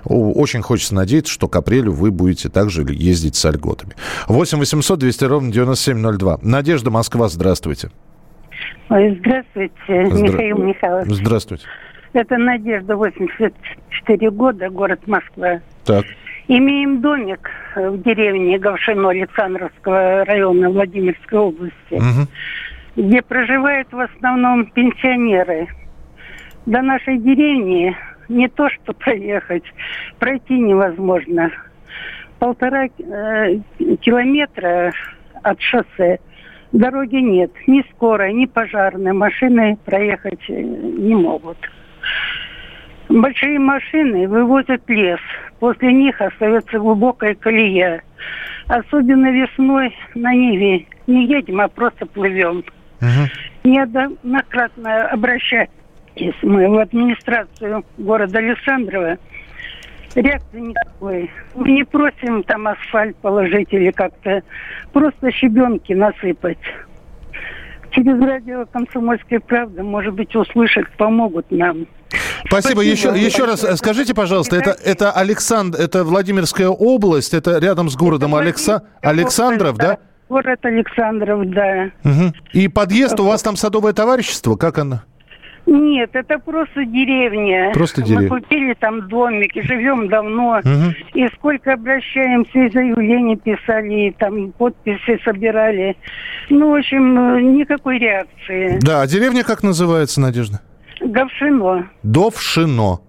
Очень 0.03 0.61
хочется 0.63 0.95
надеяться, 0.95 1.31
что 1.31 1.47
к 1.47 1.55
апрелю 1.55 1.91
вы 1.91 2.09
будете 2.11 2.49
также 2.49 2.83
ездить 2.89 3.35
с 3.35 3.49
льготами. 3.49 3.95
8 4.27 4.57
800 4.57 4.99
200 4.99 5.23
ровно 5.25 5.51
9702. 5.51 6.39
Надежда, 6.41 6.89
Москва, 6.89 7.27
здравствуйте. 7.29 7.91
Ой, 8.89 9.17
здравствуйте, 9.19 9.73
Здра- 9.87 10.21
Михаил 10.21 10.57
Михайлович. 10.57 11.13
Здравствуйте. 11.15 11.65
Это 12.15 12.37
Надежда, 12.37 12.95
84 12.95 14.31
года, 14.31 14.69
город 14.69 15.01
Москва. 15.05 15.59
Так. 15.83 16.05
Имеем 16.47 17.01
домик 17.01 17.49
в 17.75 18.01
деревне 18.03 18.57
Гавшино 18.57 19.09
Александровского 19.09 20.23
района 20.23 20.69
Владимирской 20.69 21.39
области, 21.39 21.73
Мгм. 21.91 22.27
где 22.95 23.21
проживают 23.21 23.91
в 23.91 23.99
основном 23.99 24.67
пенсионеры. 24.67 25.67
До 26.65 26.81
нашей 26.81 27.17
деревни 27.17 27.93
не 28.29 28.47
то 28.47 28.69
что 28.69 28.93
проехать, 28.93 29.65
пройти 30.17 30.57
невозможно. 30.57 31.51
Полтора 32.39 32.85
э, 32.85 33.59
километра 33.99 34.93
от 35.43 35.59
шоссе 35.59 36.19
дороги 36.71 37.17
нет. 37.17 37.51
Ни 37.67 37.83
скорой, 37.91 38.31
ни 38.33 38.45
пожарной 38.45 39.11
машины 39.11 39.77
проехать 39.83 40.39
э, 40.47 40.61
не 40.61 41.13
могут. 41.13 41.57
Большие 43.09 43.59
машины 43.59 44.27
вывозят 44.27 44.81
лес. 44.87 45.19
После 45.59 45.93
них 45.93 46.19
остается 46.19 46.79
глубокая 46.79 47.35
колея. 47.35 48.01
Особенно 48.67 49.31
весной 49.31 49.95
на 50.15 50.33
Ниве 50.33 50.87
не 51.07 51.27
едем, 51.27 51.61
а 51.61 51.67
просто 51.67 52.05
плывем. 52.07 52.63
Неоднократно 53.63 55.07
обращались 55.07 55.69
мы 56.41 56.69
в 56.69 56.77
администрацию 56.79 57.83
города 57.97 58.39
Александрова. 58.39 59.17
Реакции 60.15 60.59
никакой. 60.59 61.29
Мы 61.55 61.71
не 61.71 61.83
просим 61.83 62.43
там 62.43 62.67
асфальт 62.67 63.17
положить 63.17 63.73
или 63.73 63.91
как-то 63.91 64.41
просто 64.93 65.31
щебенки 65.31 65.91
насыпать. 65.91 66.57
Через 67.95 68.21
радио 68.21 68.65
«Комсомольская 68.73 69.39
правда», 69.39 69.81
может 69.81 70.13
быть, 70.13 70.35
услышат, 70.35 70.85
помогут 70.97 71.49
нам. 71.49 71.87
Спасибо. 72.45 72.81
Еще, 72.81 73.07
еще 73.15 73.45
раз 73.45 73.63
э, 73.63 73.77
скажите, 73.77 74.13
пожалуйста, 74.13 74.57
это, 74.57 74.71
это 74.71 75.11
Александр, 75.11 75.79
это 75.79 76.03
Владимирская 76.03 76.67
область, 76.67 77.33
это 77.33 77.57
рядом 77.57 77.89
с 77.89 77.95
городом 77.95 78.35
Алекса... 78.35 78.83
Александров, 79.01 79.77
да? 79.77 79.97
Город 80.27 80.59
Александров, 80.63 81.49
да. 81.51 81.91
Мгм. 82.03 82.33
И 82.51 82.67
подъезд 82.67 83.17
у 83.21 83.23
вас 83.23 83.41
там 83.41 83.55
садовое 83.55 83.93
товарищество, 83.93 84.57
как 84.57 84.77
оно? 84.77 85.01
Нет, 85.65 86.11
это 86.13 86.37
просто 86.39 86.85
деревня. 86.85 87.71
Просто 87.73 88.01
Мы 88.01 88.07
деревня. 88.07 88.29
купили 88.29 88.73
там 88.79 89.07
домик 89.07 89.55
и 89.55 89.61
живем 89.61 90.07
давно. 90.09 90.59
Мгм. 90.63 90.93
И 91.15 91.27
сколько 91.35 91.73
обращаемся, 91.73 92.59
и 92.59 92.69
заявления 92.69 93.35
писали, 93.35 94.07
и 94.09 94.11
там 94.11 94.51
подписи 94.51 95.19
собирали. 95.23 95.97
Ну, 96.49 96.71
в 96.71 96.75
общем, 96.75 97.55
никакой 97.57 97.97
реакции. 97.97 98.77
Да, 98.81 99.01
а 99.01 99.07
деревня 99.07 99.43
как 99.43 99.63
называется, 99.63 100.21
Надежда? 100.21 100.61
Говшино. 101.01 101.89
Довшино. 102.03 102.99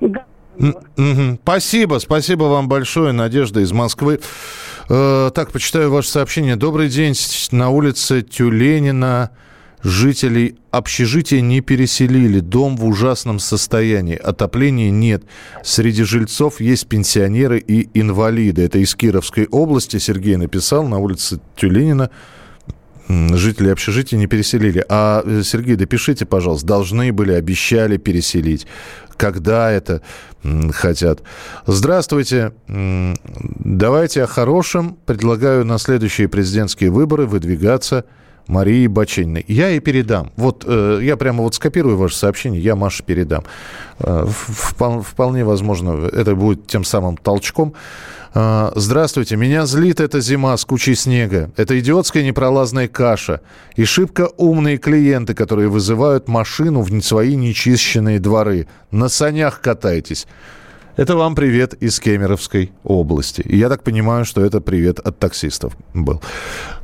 М, 0.00 0.74
мгм. 0.98 1.38
Спасибо, 1.42 1.98
спасибо 1.98 2.44
вам 2.44 2.68
большое, 2.68 3.12
Надежда 3.12 3.60
из 3.60 3.72
Москвы. 3.72 4.20
Э, 4.90 5.30
так, 5.34 5.52
почитаю 5.52 5.90
ваше 5.90 6.08
сообщение. 6.08 6.56
Добрый 6.56 6.88
день. 6.88 7.14
На 7.52 7.70
улице 7.70 8.20
Тюленина 8.22 9.30
жителей 9.82 10.56
общежития 10.70 11.40
не 11.40 11.60
переселили. 11.60 12.40
Дом 12.40 12.76
в 12.76 12.84
ужасном 12.84 13.38
состоянии. 13.38 14.16
Отопления 14.16 14.90
нет. 14.90 15.24
Среди 15.62 16.02
жильцов 16.04 16.60
есть 16.60 16.86
пенсионеры 16.86 17.58
и 17.58 17.88
инвалиды. 17.94 18.62
Это 18.62 18.78
из 18.78 18.94
Кировской 18.94 19.46
области. 19.46 19.98
Сергей 19.98 20.36
написал 20.36 20.86
на 20.86 20.98
улице 20.98 21.40
Тюленина. 21.56 22.10
Жители 23.08 23.70
общежития 23.70 24.18
не 24.18 24.26
переселили. 24.26 24.84
А, 24.88 25.22
э, 25.24 25.42
Сергей, 25.44 25.74
допишите, 25.74 26.26
пожалуйста, 26.26 26.66
должны 26.66 27.12
были, 27.12 27.32
обещали 27.32 27.96
переселить. 27.96 28.66
Когда 29.16 29.70
это 29.70 30.00
хотят. 30.72 31.22
Здравствуйте. 31.66 32.52
Давайте 32.68 34.22
о 34.22 34.26
хорошем. 34.26 34.96
Предлагаю 35.06 35.64
на 35.64 35.78
следующие 35.78 36.28
президентские 36.28 36.90
выборы 36.90 37.26
выдвигаться 37.26 38.04
Марии 38.50 38.86
Бачениной. 38.88 39.44
Я 39.48 39.68
ей 39.68 39.80
передам. 39.80 40.32
Вот 40.36 40.64
э, 40.66 41.00
я 41.02 41.16
прямо 41.16 41.42
вот 41.42 41.54
скопирую 41.54 41.96
ваше 41.96 42.16
сообщение, 42.16 42.60
я 42.60 42.74
Маше 42.74 43.04
передам. 43.04 43.44
Э, 44.00 44.26
впол- 44.26 45.02
вполне 45.02 45.44
возможно, 45.44 46.08
это 46.12 46.34
будет 46.34 46.66
тем 46.66 46.84
самым 46.84 47.16
толчком. 47.16 47.74
Э, 48.34 48.72
Здравствуйте, 48.74 49.36
меня 49.36 49.66
злит 49.66 50.00
эта 50.00 50.20
зима 50.20 50.56
с 50.56 50.64
кучей 50.64 50.96
снега. 50.96 51.50
Это 51.56 51.78
идиотская 51.78 52.24
непролазная 52.24 52.88
каша. 52.88 53.40
И 53.76 53.84
шибко 53.84 54.28
умные 54.36 54.78
клиенты, 54.78 55.34
которые 55.34 55.68
вызывают 55.68 56.28
машину 56.28 56.80
в 56.82 57.00
свои 57.02 57.36
нечищенные 57.36 58.18
дворы. 58.18 58.66
На 58.90 59.08
санях 59.08 59.60
катайтесь. 59.60 60.26
Это 61.00 61.16
вам 61.16 61.34
привет 61.34 61.72
из 61.82 61.98
Кемеровской 61.98 62.72
области. 62.84 63.40
И 63.40 63.56
я 63.56 63.70
так 63.70 63.82
понимаю, 63.82 64.26
что 64.26 64.44
это 64.44 64.60
привет 64.60 64.98
от 64.98 65.18
таксистов 65.18 65.74
был. 65.94 66.20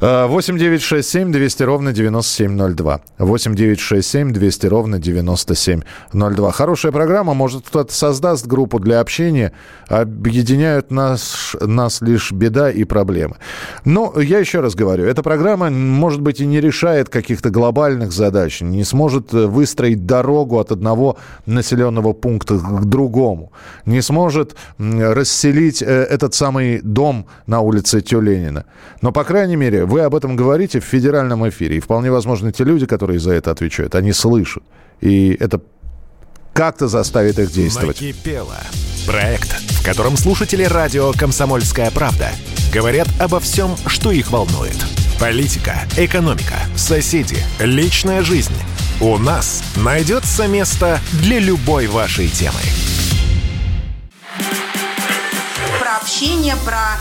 А, 0.01 0.27
8 0.27 0.57
9 0.57 0.81
6 0.81 1.07
7 1.07 1.33
200 1.33 1.63
ровно 1.65 1.93
9702. 1.93 3.03
8 3.19 3.55
9 3.55 3.79
6 3.79 4.09
7 4.09 4.33
200 4.33 4.67
ровно 4.69 4.99
9702. 4.99 6.53
Хорошая 6.53 6.93
программа. 6.93 7.35
Может, 7.35 7.67
кто-то 7.69 7.93
создаст 7.93 8.47
группу 8.47 8.81
для 8.81 9.01
общения. 9.01 9.53
Объединяют 9.87 10.91
нас, 10.91 11.55
нас 11.61 12.01
лишь 12.01 12.33
беда 12.33 12.71
и 12.71 12.85
проблемы. 12.85 13.37
Но 13.85 14.15
я 14.19 14.39
еще 14.39 14.61
раз 14.61 14.75
говорю, 14.75 15.05
эта 15.05 15.23
программа, 15.23 15.69
может 15.69 16.23
быть, 16.23 16.41
и 16.41 16.47
не 16.47 16.63
решает 16.63 17.11
каких-то 17.11 17.51
глобальных 17.51 18.13
задач, 18.13 18.63
не 18.63 18.85
сможет 18.85 19.35
выстроить 19.35 20.07
дорогу 20.07 20.59
от 20.59 20.73
одного 20.73 21.19
населенного 21.45 22.15
пункта 22.15 22.55
к 22.55 22.87
другому, 22.87 23.53
не 23.85 24.06
сможет 24.07 24.57
расселить 24.79 25.83
э, 25.83 25.87
этот 25.87 26.35
самый 26.35 26.81
дом 26.81 27.27
на 27.47 27.61
улице 27.61 28.01
Тюленина. 28.01 28.65
Но, 29.03 29.13
по 29.13 29.25
крайней 29.25 29.57
мере, 29.57 29.85
вы 29.85 30.01
об 30.01 30.15
этом 30.15 30.37
говорите 30.37 30.81
в 30.81 30.85
федеральном 30.85 31.49
эфире. 31.49 31.77
И 31.77 31.81
вполне 31.81 32.11
возможно, 32.11 32.53
те 32.53 32.65
люди, 32.65 32.87
которые 32.87 33.19
за 33.19 33.33
это 33.33 33.51
отвечают, 33.51 33.95
они 33.95 34.13
слышат. 34.13 34.63
И 35.01 35.37
это 35.39 35.61
как-то 36.53 36.89
заставит 36.89 37.39
их 37.39 37.53
действовать. 37.53 38.01
Накипело. 38.01 38.57
Проект, 39.07 39.51
в 39.51 39.85
котором 39.85 40.17
слушатели 40.17 40.65
радио 40.65 41.13
«Комсомольская 41.13 41.91
правда» 41.91 42.31
говорят 42.73 43.09
обо 43.21 43.41
всем, 43.41 43.77
что 43.87 44.11
их 44.11 44.31
волнует. 44.31 44.77
Политика, 45.21 45.77
экономика, 45.97 46.57
соседи, 46.77 47.37
личная 47.61 48.23
жизнь. 48.23 48.55
У 49.01 49.19
нас 49.19 49.63
найдется 49.77 50.47
место 50.47 50.99
для 51.23 51.39
любой 51.39 51.87
вашей 51.87 52.29
темы. 52.29 52.61
Общение, 56.07 56.55
про 56.65 57.01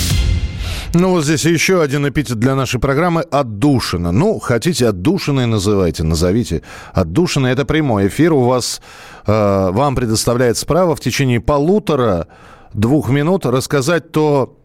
Ну, 0.93 1.11
вот 1.11 1.23
здесь 1.23 1.45
еще 1.45 1.81
один 1.81 2.07
эпитет 2.09 2.37
для 2.37 2.53
нашей 2.53 2.81
программы 2.81 3.21
«Отдушина». 3.21 4.11
Ну, 4.11 4.39
хотите 4.39 4.89
«Отдушиной» 4.89 5.45
называйте, 5.45 6.03
назовите. 6.03 6.63
«Отдушина»— 6.91 7.47
это 7.47 7.63
прямой 7.63 8.07
эфир. 8.09 8.33
У 8.33 8.41
вас, 8.41 8.81
э, 9.25 9.69
вам 9.71 9.95
предоставляется 9.95 10.65
право 10.65 10.93
в 10.93 10.99
течение 10.99 11.39
полутора 11.39 12.27
двух 12.73 13.09
минут 13.09 13.45
рассказать 13.45 14.11
то, 14.11 14.57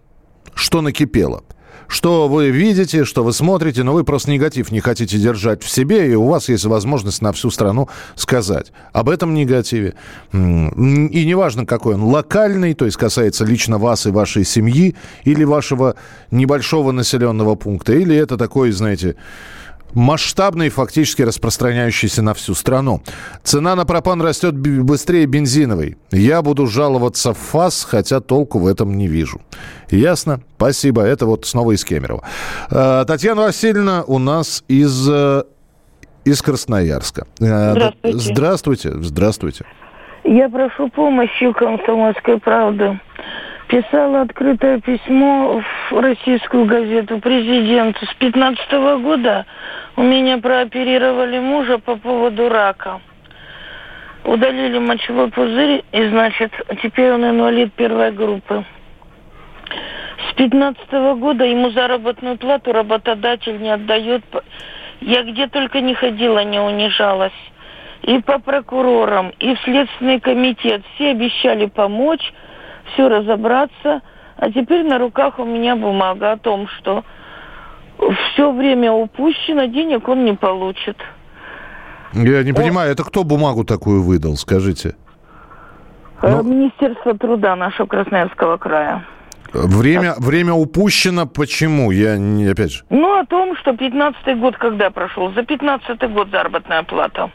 что 0.53 0.83
накипело. 0.83 1.45
Что 1.89 2.29
вы 2.29 2.51
видите, 2.51 3.05
что 3.05 3.23
вы 3.23 3.33
смотрите, 3.33 3.83
но 3.83 3.93
вы 3.93 4.05
просто 4.05 4.31
негатив 4.31 4.71
не 4.71 4.81
хотите 4.81 5.19
держать 5.19 5.63
в 5.63 5.71
себе, 5.71 6.11
и 6.11 6.15
у 6.15 6.27
вас 6.27 6.49
есть 6.49 6.65
возможность 6.65 7.23
на 7.23 7.33
всю 7.33 7.51
страну 7.51 7.89
сказать 8.15 8.73
об 8.93 9.09
этом 9.09 9.35
негативе. 9.35 9.95
И 10.33 10.37
неважно, 10.37 11.67
какой 11.67 11.95
он, 11.95 12.03
локальный, 12.03 12.75
то 12.75 12.85
есть 12.85 12.97
касается 12.97 13.45
лично 13.45 13.79
вас 13.79 14.07
и 14.07 14.11
вашей 14.11 14.45
семьи, 14.45 14.97
или 15.25 15.45
вашего 15.45 15.97
небольшого 16.31 16.93
населенного 16.93 17.55
пункта, 17.55 17.93
или 17.93 18.17
это 18.17 18.37
такой, 18.37 18.73
знаете, 18.73 19.17
масштабный, 19.95 20.69
фактически 20.69 21.23
распространяющийся 21.23 22.23
на 22.23 22.35
всю 22.35 22.55
страну. 22.55 23.03
Цена 23.43 23.75
на 23.77 23.85
пропан 23.85 24.21
растет 24.23 24.55
быстрее 24.57 25.27
бензиновой. 25.27 25.97
Я 26.11 26.43
буду 26.43 26.67
жаловаться 26.67 27.33
в 27.33 27.39
ФАС, 27.39 27.85
хотя 27.85 28.21
толку 28.21 28.59
в 28.59 28.67
этом 28.67 28.97
не 28.97 29.09
вижу. 29.09 29.41
Ясно? 29.91 30.41
Спасибо. 30.57 31.03
Это 31.03 31.27
вот 31.27 31.47
снова 31.47 31.73
из 31.73 31.85
Кемерово. 31.85 32.23
Э, 32.71 33.05
Татьяна 33.07 33.43
Васильевна 33.43 34.05
у 34.07 34.19
нас 34.19 34.65
из, 34.69 35.09
э, 35.09 35.45
из 36.25 36.43
Красноярска. 36.43 37.27
Э, 37.41 37.73
Здравствуйте. 37.73 38.19
Здравствуйте. 38.19 38.93
Здравствуйте. 39.01 39.65
Я 40.25 40.49
прошу 40.49 40.89
помощи 40.89 41.45
у 41.45 41.53
«Комсомольской 41.53 42.39
правды». 42.41 42.99
Писала 43.69 44.21
открытое 44.21 44.81
письмо 44.81 45.61
в 45.91 46.01
российскую 46.01 46.67
газету 46.67 47.19
президенту. 47.19 48.07
С 48.07 48.15
15 48.15 48.73
года 49.03 49.45
у 49.97 50.03
меня 50.03 50.39
прооперировали 50.39 51.41
мужа 51.41 51.79
по 51.79 51.97
поводу 51.97 52.49
рака. 52.49 53.01
Удалили 54.25 54.79
мочевой 54.79 55.31
пузырь, 55.31 55.83
и, 55.91 56.09
значит, 56.09 56.53
теперь 56.81 57.13
он 57.13 57.25
инвалид 57.25 57.73
первой 57.73 58.13
группы. 58.13 58.65
С 60.31 60.35
15 60.35 60.93
года 61.19 61.45
ему 61.45 61.71
заработную 61.71 62.37
плату 62.39 62.73
работодатель 62.73 63.61
не 63.61 63.71
отдает. 63.71 64.23
Я 65.01 65.25
где 65.25 65.49
только 65.49 65.81
не 65.81 65.95
ходила, 65.95 66.45
не 66.45 66.61
унижалась. 66.61 67.33
И 68.03 68.21
по 68.21 68.39
прокурорам, 68.39 69.33
и 69.41 69.57
в 69.57 69.61
Следственный 69.63 70.21
комитет. 70.21 70.83
Все 70.95 71.11
обещали 71.11 71.67
помочь, 71.67 72.33
все 72.93 73.09
разобраться. 73.09 74.03
А 74.37 74.51
теперь 74.51 74.85
на 74.87 74.99
руках 74.99 75.39
у 75.39 75.45
меня 75.45 75.77
бумага 75.77 76.33
о 76.33 76.37
том, 76.37 76.69
что 76.69 77.05
все 78.33 78.53
время 78.53 78.93
упущено, 78.93 79.65
денег 79.65 80.09
он 80.09 80.25
не 80.25 80.35
получит. 80.35 80.97
Я 82.13 82.43
не 82.43 82.53
понимаю, 82.53 82.93
это 82.93 83.05
кто 83.05 83.25
бумагу 83.25 83.65
такую 83.65 84.03
выдал, 84.03 84.37
скажите? 84.37 84.97
Э, 86.23 86.43
Министерство 86.43 87.17
труда 87.17 87.57
нашего 87.57 87.87
Красноярского 87.87 88.57
края. 88.57 89.05
Время, 89.53 90.15
время 90.19 90.53
упущено. 90.53 91.27
Почему? 91.27 91.91
Я 91.91 92.17
не, 92.17 92.47
опять 92.47 92.73
же. 92.73 92.85
Ну, 92.91 93.19
о 93.19 93.25
том, 93.25 93.57
что 93.57 93.73
15-й 93.73 94.35
год 94.35 94.57
когда 94.57 94.91
прошел? 94.91 95.33
За 95.33 95.41
15-й 95.41 96.09
год 96.09 96.29
заработная 96.31 96.83
плата. 96.83 97.31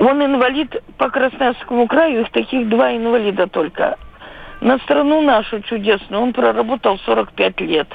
Он 0.00 0.24
инвалид 0.24 0.82
по 0.98 1.10
Красноярскому 1.10 1.86
краю, 1.86 2.22
их 2.22 2.30
таких 2.30 2.68
два 2.68 2.94
инвалида 2.94 3.46
только. 3.46 3.96
На 4.60 4.78
страну 4.78 5.22
нашу 5.22 5.60
чудесную 5.62 6.22
он 6.22 6.32
проработал 6.32 6.98
45 7.04 7.60
лет. 7.60 7.88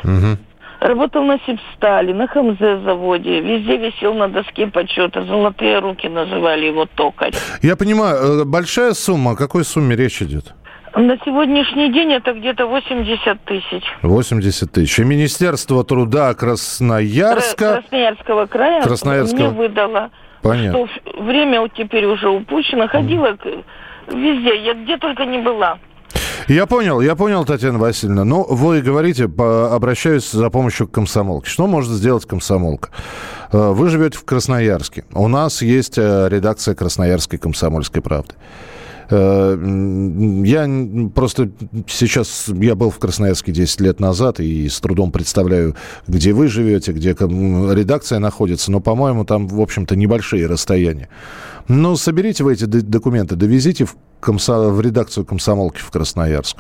Работал 0.80 1.24
на 1.24 1.38
Сибстале, 1.46 2.12
на 2.12 2.28
ХМЗ 2.28 2.84
заводе, 2.84 3.40
везде 3.40 3.78
висел 3.78 4.16
на 4.16 4.28
доске 4.28 4.66
почета. 4.66 5.24
Золотые 5.26 5.78
руки 5.78 6.10
называли 6.10 6.66
его 6.66 6.88
токарь. 6.88 7.34
Я 7.62 7.76
понимаю, 7.76 8.42
э, 8.42 8.46
большая 8.46 8.94
сумма. 8.94 9.34
О 9.34 9.36
какой 9.36 9.64
сумме 9.64 9.96
речь 9.96 10.24
идет? 10.24 10.56
На 10.96 11.18
сегодняшний 11.24 11.94
день 11.94 12.12
это 12.14 12.34
где-то 12.34 12.66
80 12.66 13.46
тысяч. 13.46 13.84
80 14.02 14.72
тысяч. 14.72 14.98
И 14.98 15.04
Министерство 15.04 15.84
труда 15.84 16.34
Красноярска... 16.34 17.82
Красноярского 17.82 18.48
края 18.48 18.82
Красноярского. 18.82 19.40
мне 19.40 19.50
выдало, 19.50 20.10
Понятно. 20.42 20.88
что 20.88 21.22
время 21.24 21.62
вот 21.62 21.72
теперь 21.76 22.06
уже 22.06 22.30
упущено. 22.30 22.88
Ходила 22.88 23.38
везде, 24.08 24.64
я 24.64 24.74
где 24.74 24.98
только 24.98 25.26
не 25.26 25.40
была. 25.40 25.78
Я 26.48 26.66
понял, 26.66 27.00
я 27.02 27.16
понял, 27.16 27.46
Татьяна 27.46 27.78
Васильевна. 27.78 28.26
Ну, 28.26 28.44
вы 28.50 28.82
говорите, 28.82 29.28
по- 29.30 29.74
обращаюсь 29.76 30.30
за 30.32 30.50
помощью 30.50 30.88
к 30.88 30.92
комсомолке. 30.92 31.48
Что 31.50 31.68
может 31.68 31.92
сделать 31.92 32.26
комсомолка? 32.26 32.90
Э, 33.54 33.72
Вы 33.72 33.90
живете 33.90 34.18
в 34.18 34.26
Красноярске. 34.26 35.06
У 35.14 35.28
нас 35.28 35.62
есть 35.62 35.98
э, 36.00 36.28
редакция 36.30 36.74
Красноярской 36.74 37.38
комсомольской 37.38 38.02
правды. 38.02 38.34
Э, 39.12 39.58
Я 40.46 41.10
просто 41.14 41.52
сейчас, 41.88 42.48
я 42.48 42.76
был 42.76 42.90
в 42.90 42.98
Красноярске 43.00 43.52
10 43.52 43.82
лет 43.82 44.00
назад 44.00 44.40
и 44.40 44.70
с 44.70 44.80
трудом 44.80 45.12
представляю, 45.12 45.76
где 46.08 46.34
вы 46.34 46.48
живете, 46.48 46.94
где 46.94 47.10
редакция 47.12 48.20
находится, 48.20 48.72
но, 48.72 48.80
по-моему, 48.80 49.26
там, 49.26 49.48
в 49.48 49.60
общем-то, 49.60 49.96
небольшие 49.96 50.48
расстояния. 50.48 51.10
Ну, 51.68 51.96
соберите 51.98 52.44
вы 52.44 52.54
эти 52.54 52.66
документы, 52.66 53.36
довезите 53.36 53.86
в, 53.86 53.96
комсо- 54.22 54.70
в 54.72 54.80
редакцию 54.82 55.26
комсомолки 55.26 55.80
в 55.80 55.92
Красноярск. 55.92 56.58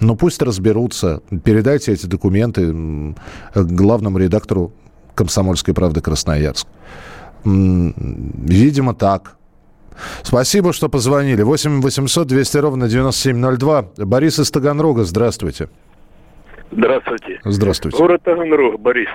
Ну, 0.00 0.14
пусть 0.14 0.42
разберутся, 0.42 1.22
передайте 1.42 1.92
эти 1.92 2.06
документы 2.06 3.14
главному 3.54 4.18
редактору 4.18 4.72
«Комсомольской 5.14 5.74
правды» 5.74 6.00
Красноярск. 6.00 6.66
Видимо, 7.44 8.94
так. 8.94 9.37
Спасибо, 10.22 10.72
что 10.72 10.88
позвонили. 10.88 11.42
8 11.42 11.80
800 11.80 12.26
200 12.26 12.56
ровно 12.58 12.88
9702. 12.88 13.84
Борис 13.98 14.38
из 14.38 14.50
Таганрога, 14.50 15.04
здравствуйте. 15.04 15.68
Здравствуйте. 16.70 17.40
Здравствуйте. 17.44 17.98
Город 17.98 18.22
Таганрог, 18.24 18.80
Борис. 18.80 19.08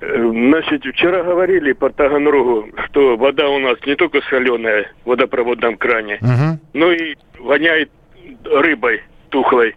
Э, 0.00 0.30
Значит, 0.32 0.84
вчера 0.84 1.22
говорили 1.22 1.72
по 1.72 1.90
Таганрогу, 1.90 2.68
что 2.86 3.16
вода 3.16 3.48
у 3.48 3.58
нас 3.60 3.76
не 3.86 3.94
только 3.94 4.20
соленая 4.28 4.90
в 5.04 5.10
водопроводном 5.10 5.76
кране, 5.76 6.18
но 6.72 6.90
и 6.92 7.16
воняет 7.38 7.90
рыбой 8.44 9.02
тухлой. 9.30 9.76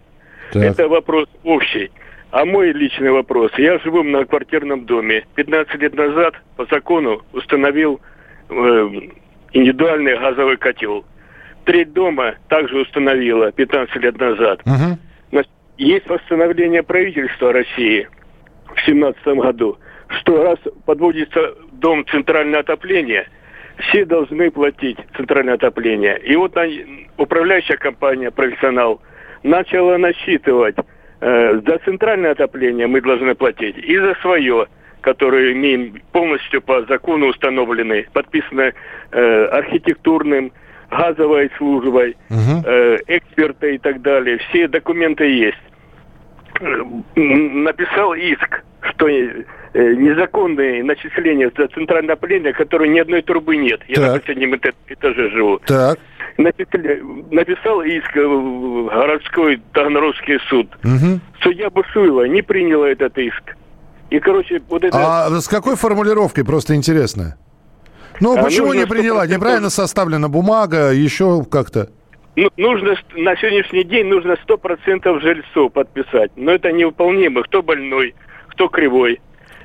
Так. 0.52 0.63
Это 0.63 0.88
вопрос 0.88 1.28
общий. 1.43 1.91
А 2.32 2.43
мой 2.43 2.71
личный 2.74 3.12
вопрос. 3.12 3.52
Я 3.58 3.80
живу 3.80 4.02
в 4.02 4.06
многоквартирном 4.06 4.86
доме. 4.86 5.26
15 5.36 5.76
лет 5.76 5.95
назад 5.95 6.34
по 6.58 6.65
закону 6.65 7.21
установил 7.34 8.02
э, 8.50 8.89
индивидуальный 9.56 10.18
газовый 10.20 10.58
котел. 10.58 11.06
Треть 11.63 11.94
дома 11.94 12.36
также 12.50 12.78
установила 12.82 13.52
15 13.52 13.96
лет 13.96 14.20
назад. 14.20 14.62
Значит, 15.32 15.52
Есть 15.78 16.06
постановление 16.06 16.84
правительства 16.84 17.52
России 17.52 18.08
в 18.65 18.76
2017 18.86 19.26
году, 19.39 19.78
что 20.20 20.44
раз 20.44 20.60
подводится 20.86 21.56
дом 21.72 22.06
центральное 22.08 22.60
отопление, 22.60 23.28
все 23.78 24.06
должны 24.06 24.52
платить 24.52 24.98
центральное 25.18 25.56
отопление. 25.56 26.20
И 26.20 26.36
вот 26.36 26.56
они- 26.58 27.08
управляющая 27.18 27.78
компания, 27.78 28.32
профессионал, 28.32 29.02
начала 29.44 29.98
насчитывать 29.98 30.76
э, 31.22 31.62
за 31.65 31.78
центральное 31.80 32.32
отопление 32.32 32.88
мы 32.88 33.02
должны 33.02 33.36
платить 33.36 33.78
и 33.78 33.98
за 33.98 34.15
свое, 34.22 34.68
которое 35.10 35.54
имеем 35.54 36.02
полностью 36.12 36.62
по 36.62 36.84
закону 36.86 37.28
установлены, 37.28 38.08
подписано 38.12 38.74
э, 39.12 39.46
архитектурным, 39.46 40.52
газовой 40.89 41.52
службой, 41.58 42.18
э, 42.30 42.98
эксперта 43.08 43.68
и 43.68 43.78
так 43.78 44.02
далее. 44.02 44.39
Все 44.50 44.68
документы 44.68 45.26
есть. 45.26 45.58
Э, 46.60 46.84
Написал 47.15 48.13
иск, 48.15 48.63
что 48.82 49.08
э, 49.08 49.44
незаконные 49.76 50.84
начисления 50.84 51.52
за 51.56 51.68
центральное 51.68 52.13
отопление, 52.15 52.54
которое 52.54 52.89
ни 52.89 52.98
одной 53.00 53.22
трубы 53.22 53.58
нет. 53.58 53.82
Я 53.88 54.02
на 54.02 54.08
Так. 54.13 54.22
последнем 54.22 54.54
эта- 54.56 54.74
этаже 54.88 55.30
живу. 55.30 55.60
Так. 55.68 56.00
Написал 56.38 57.82
иск 57.84 58.18
э, 58.18 58.26
в 58.26 58.86
городской 58.88 59.62
Таганрогский 59.74 60.39
суд. 60.50 60.68
Мгм. 60.84 61.22
Судья 61.41 61.70
Бушуева 61.70 62.24
не 62.24 62.41
приняла 62.41 62.89
этот 62.89 63.15
иск. 63.20 63.56
И, 64.15 64.19
короче, 64.19 64.62
вот 64.69 64.82
это... 64.82 64.97
А 64.97 65.41
с 65.41 65.47
какой 65.49 65.75
формулировкой, 65.75 66.45
просто 66.45 66.73
интересно? 66.73 67.36
Ну, 68.21 68.38
А 68.38 68.43
почему 68.43 68.67
нужно, 68.67 68.80
не 68.80 68.86
приняла? 68.86 69.25
100% 69.25 69.34
Неправильно 69.36 69.69
составлена 69.82 70.30
бумага, 70.30 70.93
еще 70.93 71.43
как-то. 71.43 71.89
Ну, 72.38 72.49
нужно 72.56 72.95
на 73.17 73.36
сегодняшний 73.36 73.84
день 73.84 74.08
нужно 74.08 74.38
100% 74.47 75.19
жильцов 75.19 75.73
подписать. 75.73 76.32
Но 76.38 76.51
это 76.54 76.71
невыполнимо. 76.71 77.43
Кто 77.43 77.62
больной, 77.62 78.15
кто 78.47 78.69
кривой 78.69 79.19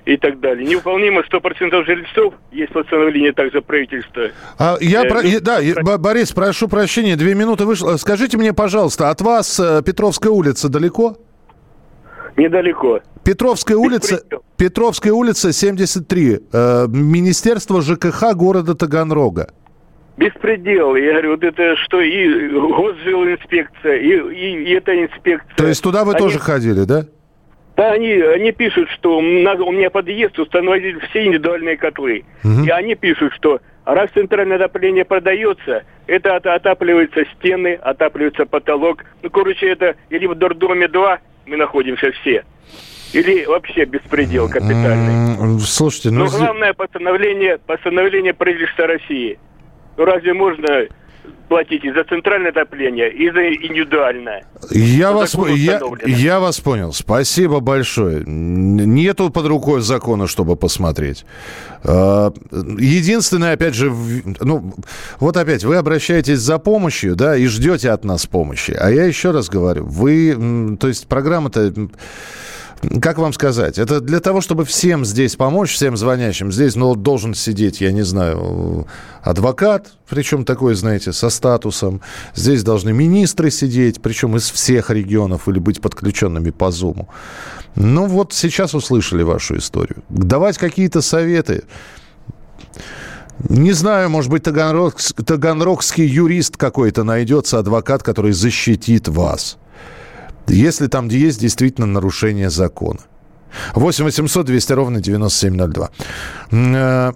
и 0.04 0.16
так 0.16 0.40
далее. 0.40 0.66
Невыполнимо 0.66 1.20
100% 1.20 1.84
жильцов. 1.84 2.34
Есть 2.50 2.72
постановление 2.72 3.32
также 3.32 3.62
правительства. 3.62 4.30
А, 4.58 4.78
я 4.80 5.04
Э, 5.04 5.08
про- 5.08 5.22
ну, 5.22 5.40
да, 5.40 5.58
я- 5.60 5.74
Борис, 5.98 6.32
прошу 6.32 6.66
прощения, 6.66 7.14
две 7.14 7.36
минуты 7.36 7.66
вышло. 7.66 7.96
Скажите 7.98 8.36
мне, 8.36 8.52
пожалуйста, 8.52 9.10
от 9.10 9.20
вас 9.20 9.60
э, 9.60 9.80
Петровская 9.86 10.32
улица 10.32 10.68
далеко? 10.68 11.18
Недалеко. 12.36 13.00
Петровская 13.24 13.76
улица, 13.76 14.22
Петровская 14.56 15.12
улица 15.12 15.52
73, 15.52 16.40
э, 16.52 16.86
Министерство 16.88 17.82
ЖКХ 17.82 18.34
города 18.34 18.74
Таганрога. 18.74 19.50
Беспредел. 20.16 20.96
Я 20.96 21.12
говорю, 21.12 21.30
вот 21.32 21.44
это 21.44 21.76
что 21.76 22.00
и 22.00 22.48
госжилинспекция, 22.50 23.96
и, 23.96 24.08
и, 24.34 24.64
и 24.64 24.70
эта 24.72 24.92
инспекция. 25.04 25.54
То 25.56 25.66
есть 25.66 25.82
туда 25.82 26.04
вы 26.04 26.12
Они- 26.12 26.18
тоже 26.20 26.38
ходили, 26.38 26.84
да? 26.84 27.04
Да, 27.76 27.92
они, 27.92 28.12
они 28.12 28.52
пишут, 28.52 28.88
что 28.90 29.18
у 29.18 29.22
нас- 29.22 29.58
у 29.58 29.70
меня 29.72 29.88
подъезд 29.90 30.38
установили 30.38 30.98
все 31.10 31.24
индивидуальные 31.26 31.76
котлы. 31.78 32.24
Мгм. 32.42 32.64
И 32.64 32.68
они 32.68 32.94
пишут, 32.94 33.32
что 33.32 33.60
раз 33.86 34.10
центральное 34.12 34.56
отопление 34.56 35.04
продается, 35.06 35.84
это 36.06 36.36
от- 36.36 36.46
отапливаются 36.46 37.24
стены, 37.36 37.74
отапливается 37.80 38.44
потолок. 38.44 39.04
Ну, 39.22 39.30
короче, 39.30 39.66
это 39.68 39.94
или 40.10 40.26
в 40.26 40.34
Дордоме 40.34 40.88
2 40.88 41.20
мы 41.46 41.56
находимся 41.56 42.12
все, 42.12 42.44
или 43.12 43.44
вообще 43.44 43.84
беспредел 43.84 44.48
капитальный. 44.48 45.58
Слушайте, 45.60 46.10
ну... 46.10 46.24
Но 46.24 46.30
главное 46.30 46.72
постановление, 46.74 47.58
постановление 47.58 48.34
правительства 48.34 48.86
России. 48.86 49.38
Ну 49.96 50.04
разве 50.04 50.32
можно 50.32 50.86
платить 51.48 51.84
и 51.84 51.92
за 51.92 52.04
центральное 52.04 52.50
отопление, 52.50 53.12
и 53.12 53.30
за 53.30 53.48
индивидуальное? 53.48 54.44
Я 54.70 55.12
вас, 55.12 55.34
я, 55.34 55.80
я 56.06 56.38
вас 56.38 56.60
понял. 56.60 56.92
Спасибо 56.92 57.58
большое. 57.60 58.22
Нету 58.24 59.30
под 59.30 59.46
рукой 59.46 59.80
закона, 59.80 60.28
чтобы 60.28 60.54
посмотреть. 60.56 61.26
А, 61.82 62.32
Единственное, 62.78 63.54
опять 63.54 63.74
же, 63.74 63.92
ну, 64.40 64.72
вот 65.18 65.36
опять, 65.36 65.64
вы 65.64 65.76
обращаетесь 65.76 66.38
за 66.38 66.58
помощью, 66.58 67.16
да, 67.16 67.36
и 67.36 67.46
ждете 67.46 67.90
от 67.90 68.04
нас 68.04 68.26
помощи. 68.26 68.76
А 68.78 68.90
я 68.90 69.04
еще 69.04 69.32
раз 69.32 69.48
говорю, 69.48 69.84
вы, 69.84 70.76
то 70.80 70.88
есть 70.88 71.08
программа-то... 71.08 71.72
Как 73.02 73.18
вам 73.18 73.34
сказать? 73.34 73.78
Это 73.78 74.00
для 74.00 74.20
того, 74.20 74.40
чтобы 74.40 74.64
всем 74.64 75.04
здесь 75.04 75.36
помочь, 75.36 75.74
всем 75.74 75.98
звонящим. 75.98 76.50
Здесь 76.50 76.76
ну, 76.76 76.94
должен 76.94 77.34
сидеть, 77.34 77.82
я 77.82 77.92
не 77.92 78.02
знаю, 78.02 78.86
адвокат, 79.22 79.92
причем 80.08 80.44
такой, 80.46 80.74
знаете, 80.74 81.12
со 81.12 81.28
статусом. 81.28 82.00
Здесь 82.34 82.62
должны 82.62 82.92
министры 82.92 83.50
сидеть, 83.50 84.00
причем 84.00 84.36
из 84.36 84.50
всех 84.50 84.90
регионов 84.90 85.46
или 85.48 85.58
быть 85.58 85.82
подключенными 85.82 86.50
по 86.50 86.70
Зуму. 86.70 87.08
Ну 87.74 88.06
вот 88.06 88.32
сейчас 88.32 88.74
услышали 88.74 89.22
вашу 89.22 89.58
историю. 89.58 90.02
Давать 90.08 90.56
какие-то 90.56 91.02
советы. 91.02 91.64
Не 93.48 93.72
знаю, 93.72 94.08
может 94.08 94.30
быть, 94.30 94.46
таганрогс- 94.46 95.22
таганрогский 95.22 96.06
юрист 96.06 96.56
какой-то 96.56 97.04
найдется, 97.04 97.58
адвокат, 97.58 98.02
который 98.02 98.32
защитит 98.32 99.08
вас. 99.08 99.58
Если 100.50 100.88
там 100.88 101.08
есть 101.08 101.40
действительно 101.40 101.86
нарушение 101.86 102.50
закона. 102.50 103.00
8 103.74 104.04
800 104.04 104.46
200 104.46 104.72
ровно 104.72 105.00
9702. 105.00 105.90
М, 106.50 106.74
э, 106.74 107.12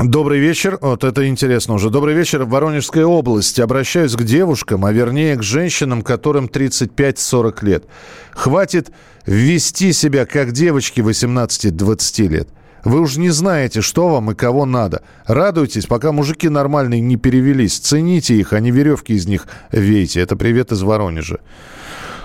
Добрый 0.00 0.40
вечер. 0.40 0.78
Вот 0.80 1.04
это 1.04 1.28
интересно 1.28 1.74
уже. 1.74 1.88
Добрый 1.88 2.16
вечер. 2.16 2.42
В 2.44 2.48
Воронежской 2.48 3.04
области. 3.04 3.60
Обращаюсь 3.60 4.16
к 4.16 4.24
девушкам, 4.24 4.84
а 4.84 4.92
вернее 4.92 5.36
к 5.36 5.44
женщинам, 5.44 6.02
которым 6.02 6.46
35-40 6.48 7.62
лет. 7.62 7.84
Хватит 8.32 8.90
вести 9.24 9.92
себя 9.92 10.26
как 10.26 10.50
девочки 10.50 11.00
18-20 11.00 12.28
лет. 12.28 12.48
Вы 12.84 13.00
уж 13.00 13.16
не 13.16 13.30
знаете, 13.30 13.82
что 13.82 14.08
вам 14.08 14.32
и 14.32 14.34
кого 14.34 14.66
надо. 14.66 15.02
Радуйтесь, 15.26 15.86
пока 15.86 16.10
мужики 16.10 16.48
нормальные 16.48 17.00
не 17.00 17.16
перевелись. 17.16 17.78
Цените 17.78 18.34
их, 18.34 18.52
а 18.52 18.58
не 18.58 18.72
веревки 18.72 19.14
из 19.14 19.26
них 19.26 19.46
вейте. 19.70 20.20
Это 20.20 20.34
привет 20.34 20.72
из 20.72 20.82
Воронежа. 20.82 21.38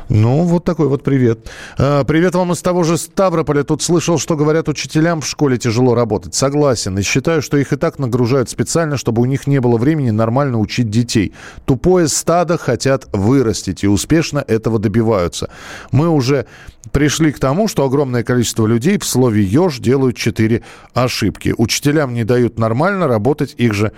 Ну, 0.09 0.41
вот 0.41 0.63
такой 0.63 0.87
вот 0.87 1.03
привет. 1.03 1.51
А, 1.77 2.03
Привет 2.03 2.33
вам 2.33 2.51
из 2.51 2.61
того 2.63 2.81
же 2.83 2.97
Ставрополя. 2.97 3.63
Тут 3.63 3.83
слышал, 3.83 4.17
что 4.17 4.35
говорят, 4.35 4.67
учителям 4.67 5.21
в 5.21 5.27
школе 5.27 5.59
тяжело 5.59 5.93
работать. 5.93 6.33
Согласен. 6.33 6.97
И 6.97 7.03
считаю, 7.03 7.43
что 7.43 7.57
их 7.57 7.73
и 7.73 7.75
так 7.75 7.99
нагружают 7.99 8.49
специально, 8.49 8.97
чтобы 8.97 9.21
у 9.21 9.25
них 9.25 9.45
не 9.45 9.61
было 9.61 9.77
времени 9.77 10.09
нормально 10.09 10.57
учить 10.57 10.89
детей. 10.89 11.33
Тупое 11.65 12.07
стадо 12.07 12.57
хотят 12.57 13.07
вырастить, 13.13 13.83
и 13.83 13.87
успешно 13.87 14.43
этого 14.47 14.79
добиваются. 14.79 15.51
Мы 15.91 16.09
уже 16.09 16.47
пришли 16.91 17.31
к 17.31 17.37
тому, 17.37 17.67
что 17.67 17.85
огромное 17.85 18.23
количество 18.23 18.65
людей 18.65 18.97
в 18.97 19.05
слове 19.05 19.43
«еж» 19.43 19.77
делают 19.77 20.17
четыре 20.17 20.63
ошибки. 20.95 21.53
Учителям 21.55 22.15
не 22.15 22.23
дают 22.23 22.57
нормально 22.57 23.07
работать 23.07 23.53
их 23.57 23.75
же 23.75 23.91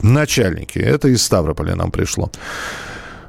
начальники. 0.00 0.78
Это 0.78 1.08
из 1.08 1.22
Ставрополя 1.22 1.76
нам 1.76 1.90
пришло. 1.90 2.30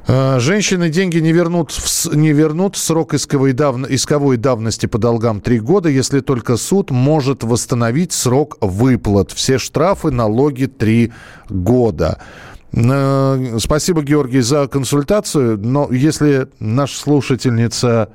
А, 0.07 0.39
Женщины 0.39 0.89
деньги 0.89 1.17
не 1.19 1.31
вернут, 1.31 1.71
в 1.71 2.15
не 2.15 2.31
вернут. 2.31 2.77
Срок 2.77 3.13
исковой, 3.13 3.53
давно- 3.53 3.87
исковой 3.89 4.37
давности 4.37 4.85
по 4.85 4.97
долгам 4.97 5.41
3 5.41 5.59
года, 5.59 5.89
если 5.89 6.19
только 6.19 6.57
суд 6.57 6.91
может 6.91 7.43
восстановить 7.43 8.11
срок 8.13 8.57
выплат. 8.61 9.31
Все 9.31 9.57
штрафы, 9.57 10.11
налоги 10.11 10.65
3 10.65 11.11
года. 11.49 12.19
Э, 12.71 13.57
Спасибо, 13.59 14.03
Георгий, 14.03 14.41
за 14.41 14.67
консультацию. 14.67 15.57
Но 15.57 15.91
если 15.91 16.49
наша 16.59 16.97
слушательница, 16.99 18.09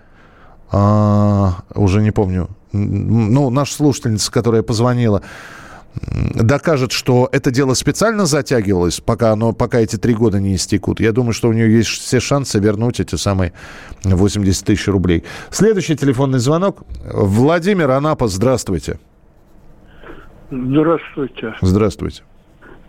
а, 0.70 1.62
уже 1.74 2.02
не 2.02 2.12
помню, 2.12 2.48
ну, 2.72 3.50
наша 3.50 3.74
слушательница, 3.74 4.30
которая 4.30 4.62
позвонила, 4.62 5.22
докажет, 6.34 6.92
что 6.92 7.28
это 7.32 7.50
дело 7.50 7.74
специально 7.74 8.26
затягивалось, 8.26 9.00
пока, 9.00 9.32
оно, 9.32 9.52
пока 9.52 9.80
эти 9.80 9.96
три 9.96 10.14
года 10.14 10.40
не 10.40 10.54
истекут, 10.54 11.00
я 11.00 11.12
думаю, 11.12 11.32
что 11.32 11.48
у 11.48 11.52
нее 11.52 11.72
есть 11.72 11.88
все 11.88 12.20
шансы 12.20 12.58
вернуть 12.58 13.00
эти 13.00 13.16
самые 13.16 13.52
80 14.04 14.64
тысяч 14.64 14.86
рублей. 14.88 15.24
Следующий 15.50 15.96
телефонный 15.96 16.38
звонок. 16.38 16.82
Владимир 17.12 17.90
Анапа, 17.90 18.28
здравствуйте. 18.28 18.98
Здравствуйте. 20.50 21.54
Здравствуйте. 21.60 22.22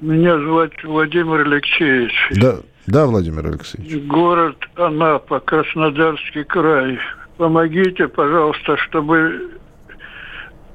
Меня 0.01 0.33
зовут 0.39 0.71
Владимир 0.83 1.41
Алексеевич. 1.41 2.13
Да, 2.31 2.57
да, 2.87 3.05
Владимир 3.05 3.45
Алексеевич. 3.45 4.03
Город 4.07 4.57
Анапа, 4.75 5.39
Краснодарский 5.39 6.43
край. 6.43 6.97
Помогите, 7.37 8.07
пожалуйста, 8.07 8.77
чтобы 8.77 9.51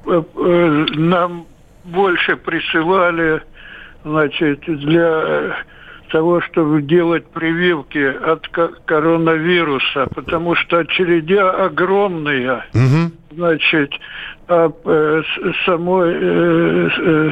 э, 0.05 0.23
э, 0.35 0.85
нам 0.95 1.45
больше 1.87 2.35
присылали, 2.35 3.41
значит, 4.03 4.61
для 4.67 5.55
того, 6.11 6.41
чтобы 6.41 6.81
делать 6.81 7.25
прививки 7.31 7.97
от 7.97 8.47
ко- 8.47 8.71
коронавируса, 8.85 10.07
потому 10.15 10.55
что 10.55 10.79
очередя 10.79 11.51
огромные. 11.51 12.63
Значит, 13.31 13.91
а 14.47 14.71
э, 14.85 15.21
самой, 15.65 16.13
э, 16.15 16.89
э, 16.97 17.31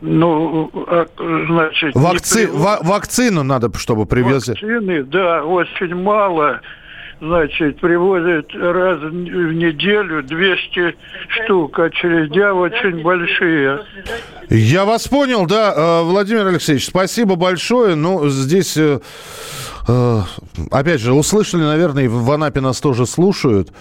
ну, 0.00 0.70
а, 0.88 1.06
значит... 1.46 1.94
Вакци- 1.94 2.50
ва- 2.50 2.80
вакцину 2.82 3.42
надо, 3.44 3.70
чтобы 3.78 4.06
привезли. 4.06 4.54
Вакцины, 4.54 5.04
да, 5.04 5.44
очень 5.44 5.94
мало. 5.94 6.60
Значит, 7.20 7.80
привозят 7.80 8.46
раз 8.54 9.00
в 9.00 9.12
неделю 9.12 10.22
200 10.22 10.96
штук, 11.28 11.78
очередя 11.78 12.54
очень 12.54 13.02
большие. 13.02 13.80
Я 14.48 14.84
вас 14.84 15.06
понял, 15.06 15.46
да, 15.46 15.74
э, 15.76 16.02
Владимир 16.02 16.46
Алексеевич, 16.46 16.86
спасибо 16.86 17.36
большое. 17.36 17.94
Ну, 17.94 18.28
здесь 18.28 18.76
э, 18.76 19.00
Э, 19.90 20.22
опять 20.70 21.00
же, 21.00 21.12
услышали, 21.12 21.62
наверное, 21.62 22.04
и 22.04 22.08
в 22.08 22.30
Анапе 22.30 22.60
нас 22.60 22.80
тоже 22.80 23.06
слушают. 23.06 23.72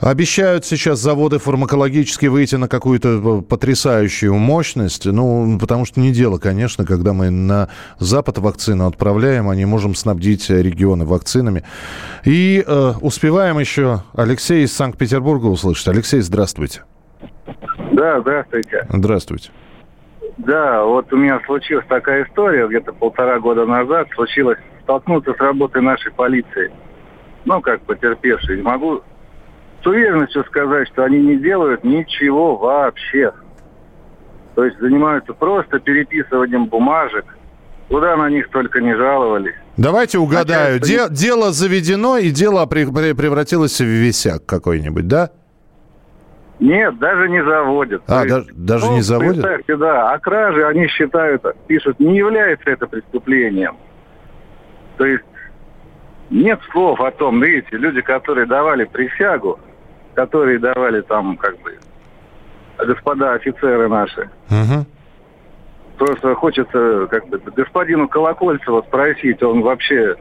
Обещают 0.00 0.64
сейчас 0.64 0.98
заводы 0.98 1.38
фармакологические 1.38 2.30
выйти 2.30 2.56
на 2.56 2.68
какую-то 2.68 3.38
э, 3.38 3.42
потрясающую 3.42 4.34
мощность. 4.34 5.06
Ну, 5.06 5.58
потому 5.58 5.86
что 5.86 6.00
не 6.00 6.12
дело, 6.12 6.38
конечно, 6.38 6.84
когда 6.84 7.12
мы 7.12 7.30
на 7.30 7.68
Запад 7.98 8.38
вакцину 8.38 8.86
отправляем, 8.86 9.48
а 9.48 9.56
не 9.56 9.64
можем 9.64 9.94
снабдить 9.94 10.50
регионы 10.50 11.06
вакцинами. 11.06 11.64
И 12.24 12.62
э, 12.66 12.92
успеваем 13.00 13.58
еще 13.58 14.02
Алексей 14.14 14.64
из 14.64 14.74
Санкт-Петербурга 14.74 15.46
услышать. 15.46 15.88
Алексей, 15.88 16.20
здравствуйте. 16.20 16.82
Да, 17.92 18.20
здравствуйте. 18.20 18.86
Здравствуйте. 18.90 19.50
Да, 20.36 20.84
вот 20.84 21.10
у 21.12 21.16
меня 21.16 21.40
случилась 21.46 21.86
такая 21.88 22.24
история 22.24 22.68
где-то 22.68 22.92
полтора 22.92 23.40
года 23.40 23.64
назад. 23.64 24.08
Случилось 24.14 24.58
столкнуться 24.82 25.32
с 25.32 25.38
работой 25.38 25.80
нашей 25.80 26.12
полиции. 26.12 26.70
Ну, 27.46 27.62
как 27.62 27.80
потерпевший. 27.82 28.60
Могу 28.60 29.02
с 29.82 29.86
уверенностью 29.86 30.44
сказать, 30.44 30.88
что 30.88 31.04
они 31.04 31.18
не 31.20 31.36
делают 31.36 31.84
ничего 31.84 32.56
вообще. 32.56 33.32
То 34.54 34.64
есть 34.64 34.78
занимаются 34.78 35.32
просто 35.34 35.78
переписыванием 35.78 36.66
бумажек. 36.66 37.24
Куда 37.88 38.16
на 38.16 38.28
них 38.28 38.48
только 38.50 38.80
не 38.80 38.96
жаловались. 38.96 39.54
Давайте 39.76 40.18
угадаю. 40.18 40.80
Де- 40.80 41.08
дело 41.08 41.52
заведено, 41.52 42.18
и 42.18 42.30
дело 42.30 42.66
при- 42.66 42.84
при- 42.84 43.12
превратилось 43.12 43.80
в 43.80 43.84
висяк 43.84 44.44
какой-нибудь, 44.44 45.06
да? 45.06 45.30
Нет, 46.58 46.98
даже 46.98 47.28
не 47.28 47.44
заводят. 47.44 48.02
А, 48.08 48.24
да- 48.24 48.38
есть, 48.38 48.52
даже 48.64 48.86
ну, 48.86 48.94
не 48.94 49.02
заводят? 49.02 49.34
Представьте, 49.34 49.76
да, 49.76 50.10
а 50.10 50.18
кражи 50.18 50.66
они 50.66 50.88
считают, 50.88 51.44
пишут, 51.68 52.00
не 52.00 52.16
является 52.16 52.70
это 52.70 52.86
преступлением. 52.86 53.76
То 54.96 55.04
есть 55.04 55.24
нет 56.30 56.58
слов 56.72 57.00
о 57.00 57.10
том, 57.10 57.40
видите, 57.42 57.76
люди, 57.76 58.00
которые 58.00 58.46
давали 58.46 58.84
присягу, 58.84 59.60
которые 60.16 60.58
давали 60.58 61.02
там, 61.02 61.36
как 61.36 61.56
бы, 61.60 61.78
господа 62.78 63.34
офицеры 63.34 63.88
наши, 63.88 64.28
просто 65.98 66.34
хочется, 66.34 67.06
как 67.08 67.28
бы, 67.28 67.38
господину 67.54 68.08
Колокольцеву 68.08 68.82
спросить, 68.88 69.42
он 69.42 69.60
вообще 69.60 70.16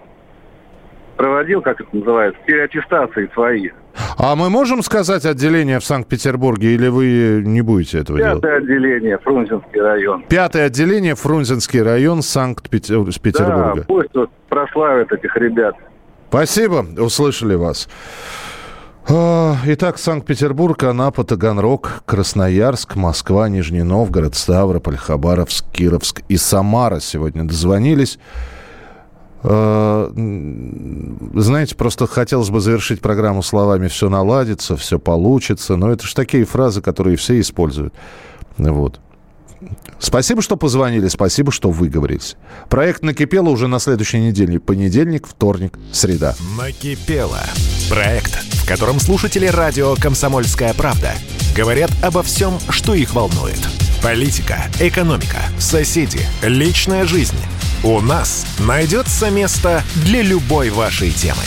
проводил, 1.16 1.62
как 1.62 1.80
это 1.80 1.96
называется, 1.96 2.40
переаттестации 2.46 3.30
свои. 3.34 3.70
А 4.18 4.36
мы 4.36 4.50
можем 4.50 4.84
сказать 4.84 5.26
отделение 5.26 5.80
в 5.80 5.86
Санкт-Петербурге, 5.86 6.76
или 6.76 6.90
вы 6.90 7.42
не 7.46 7.62
будете 7.62 8.00
этого 8.00 8.20
делать? 8.20 8.42
Пятое 8.42 8.58
отделение, 8.58 9.18
Фрунзенский 9.20 9.82
район. 9.82 10.26
Пятое 10.28 10.66
отделение, 10.66 11.16
Фрунзенский 11.16 11.82
район, 11.82 12.22
Санкт-Петербурга. 12.22 13.74
Да, 13.78 13.84
пусть 13.88 14.14
вот 14.14 14.30
прославят 14.50 15.14
этих 15.14 15.36
ребят. 15.38 15.76
Спасибо, 16.28 16.86
услышали 17.00 17.56
вас. 17.56 17.88
А, 19.08 19.58
Итак, 19.66 20.00
Санкт-Петербург, 20.00 20.82
Анапа, 20.84 21.24
Таганрог, 21.24 22.02
Красноярск, 22.06 22.96
Москва, 22.96 23.48
Нижний 23.50 23.84
Новгород, 23.84 24.36
Ставрополь, 24.36 24.98
Хабаровск, 24.98 25.66
Кировск 25.72 26.22
и 26.28 26.38
Самара 26.38 27.00
сегодня 27.00 27.44
дозвонились. 27.44 28.18
А, 29.44 30.12
Знаете, 31.36 31.76
просто 31.76 32.08
хотелось 32.08 32.50
бы 32.50 32.60
завершить 32.60 33.00
программу 33.00 33.44
словами 33.44 33.88
«все 33.90 34.10
наладится», 34.10 34.76
«все 34.76 34.98
получится». 34.98 35.76
Но 35.76 35.92
это 35.92 36.08
же 36.08 36.16
такие 36.16 36.46
фразы, 36.46 36.82
которые 36.82 37.16
все 37.16 37.40
используют. 37.40 37.94
Вот. 38.58 39.00
Спасибо, 40.00 40.42
что 40.42 40.58
позвонили, 40.58 41.08
спасибо, 41.10 41.52
что 41.52 41.70
выговорились. 41.70 42.38
Проект 42.70 43.04
«Накипело» 43.04 43.50
уже 43.50 43.68
на 43.68 43.78
следующей 43.78 44.20
неделе. 44.20 44.60
Понедельник, 44.60 45.28
вторник, 45.28 45.78
среда. 45.92 46.34
Накипело. 46.58 47.40
Проект, 47.90 48.34
в 48.34 48.68
котором 48.68 49.00
слушатели 49.00 49.46
радио 49.46 49.96
«Комсомольская 49.96 50.74
правда» 50.74 51.14
говорят 51.56 51.92
обо 52.02 52.24
всем, 52.24 52.58
что 52.70 52.96
их 52.96 53.14
волнует. 53.14 53.60
Политика, 54.02 54.66
экономика, 54.80 55.38
соседи, 55.60 56.20
личная 56.42 57.06
жизнь. 57.06 57.38
У 57.84 58.02
нас 58.02 58.48
найдется 58.58 59.30
место 59.30 59.84
для 59.98 60.24
любой 60.24 60.72
вашей 60.72 61.12
темы. 61.12 61.44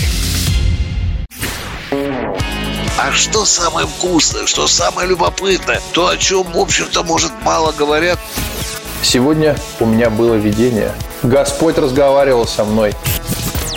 А 1.91 3.13
что 3.13 3.45
самое 3.45 3.87
вкусное, 3.87 4.47
что 4.47 4.69
самое 4.69 5.09
любопытное, 5.09 5.81
то, 5.93 6.07
о 6.09 6.17
чем, 6.17 6.45
в 6.53 6.59
общем-то, 6.59 7.03
может, 7.03 7.33
мало 7.43 7.73
говорят, 7.73 8.19
Сегодня 9.03 9.57
у 9.81 9.87
меня 9.87 10.11
было 10.11 10.35
видение. 10.35 10.93
Господь 11.23 11.79
разговаривал 11.79 12.47
со 12.47 12.65
мной. 12.65 12.95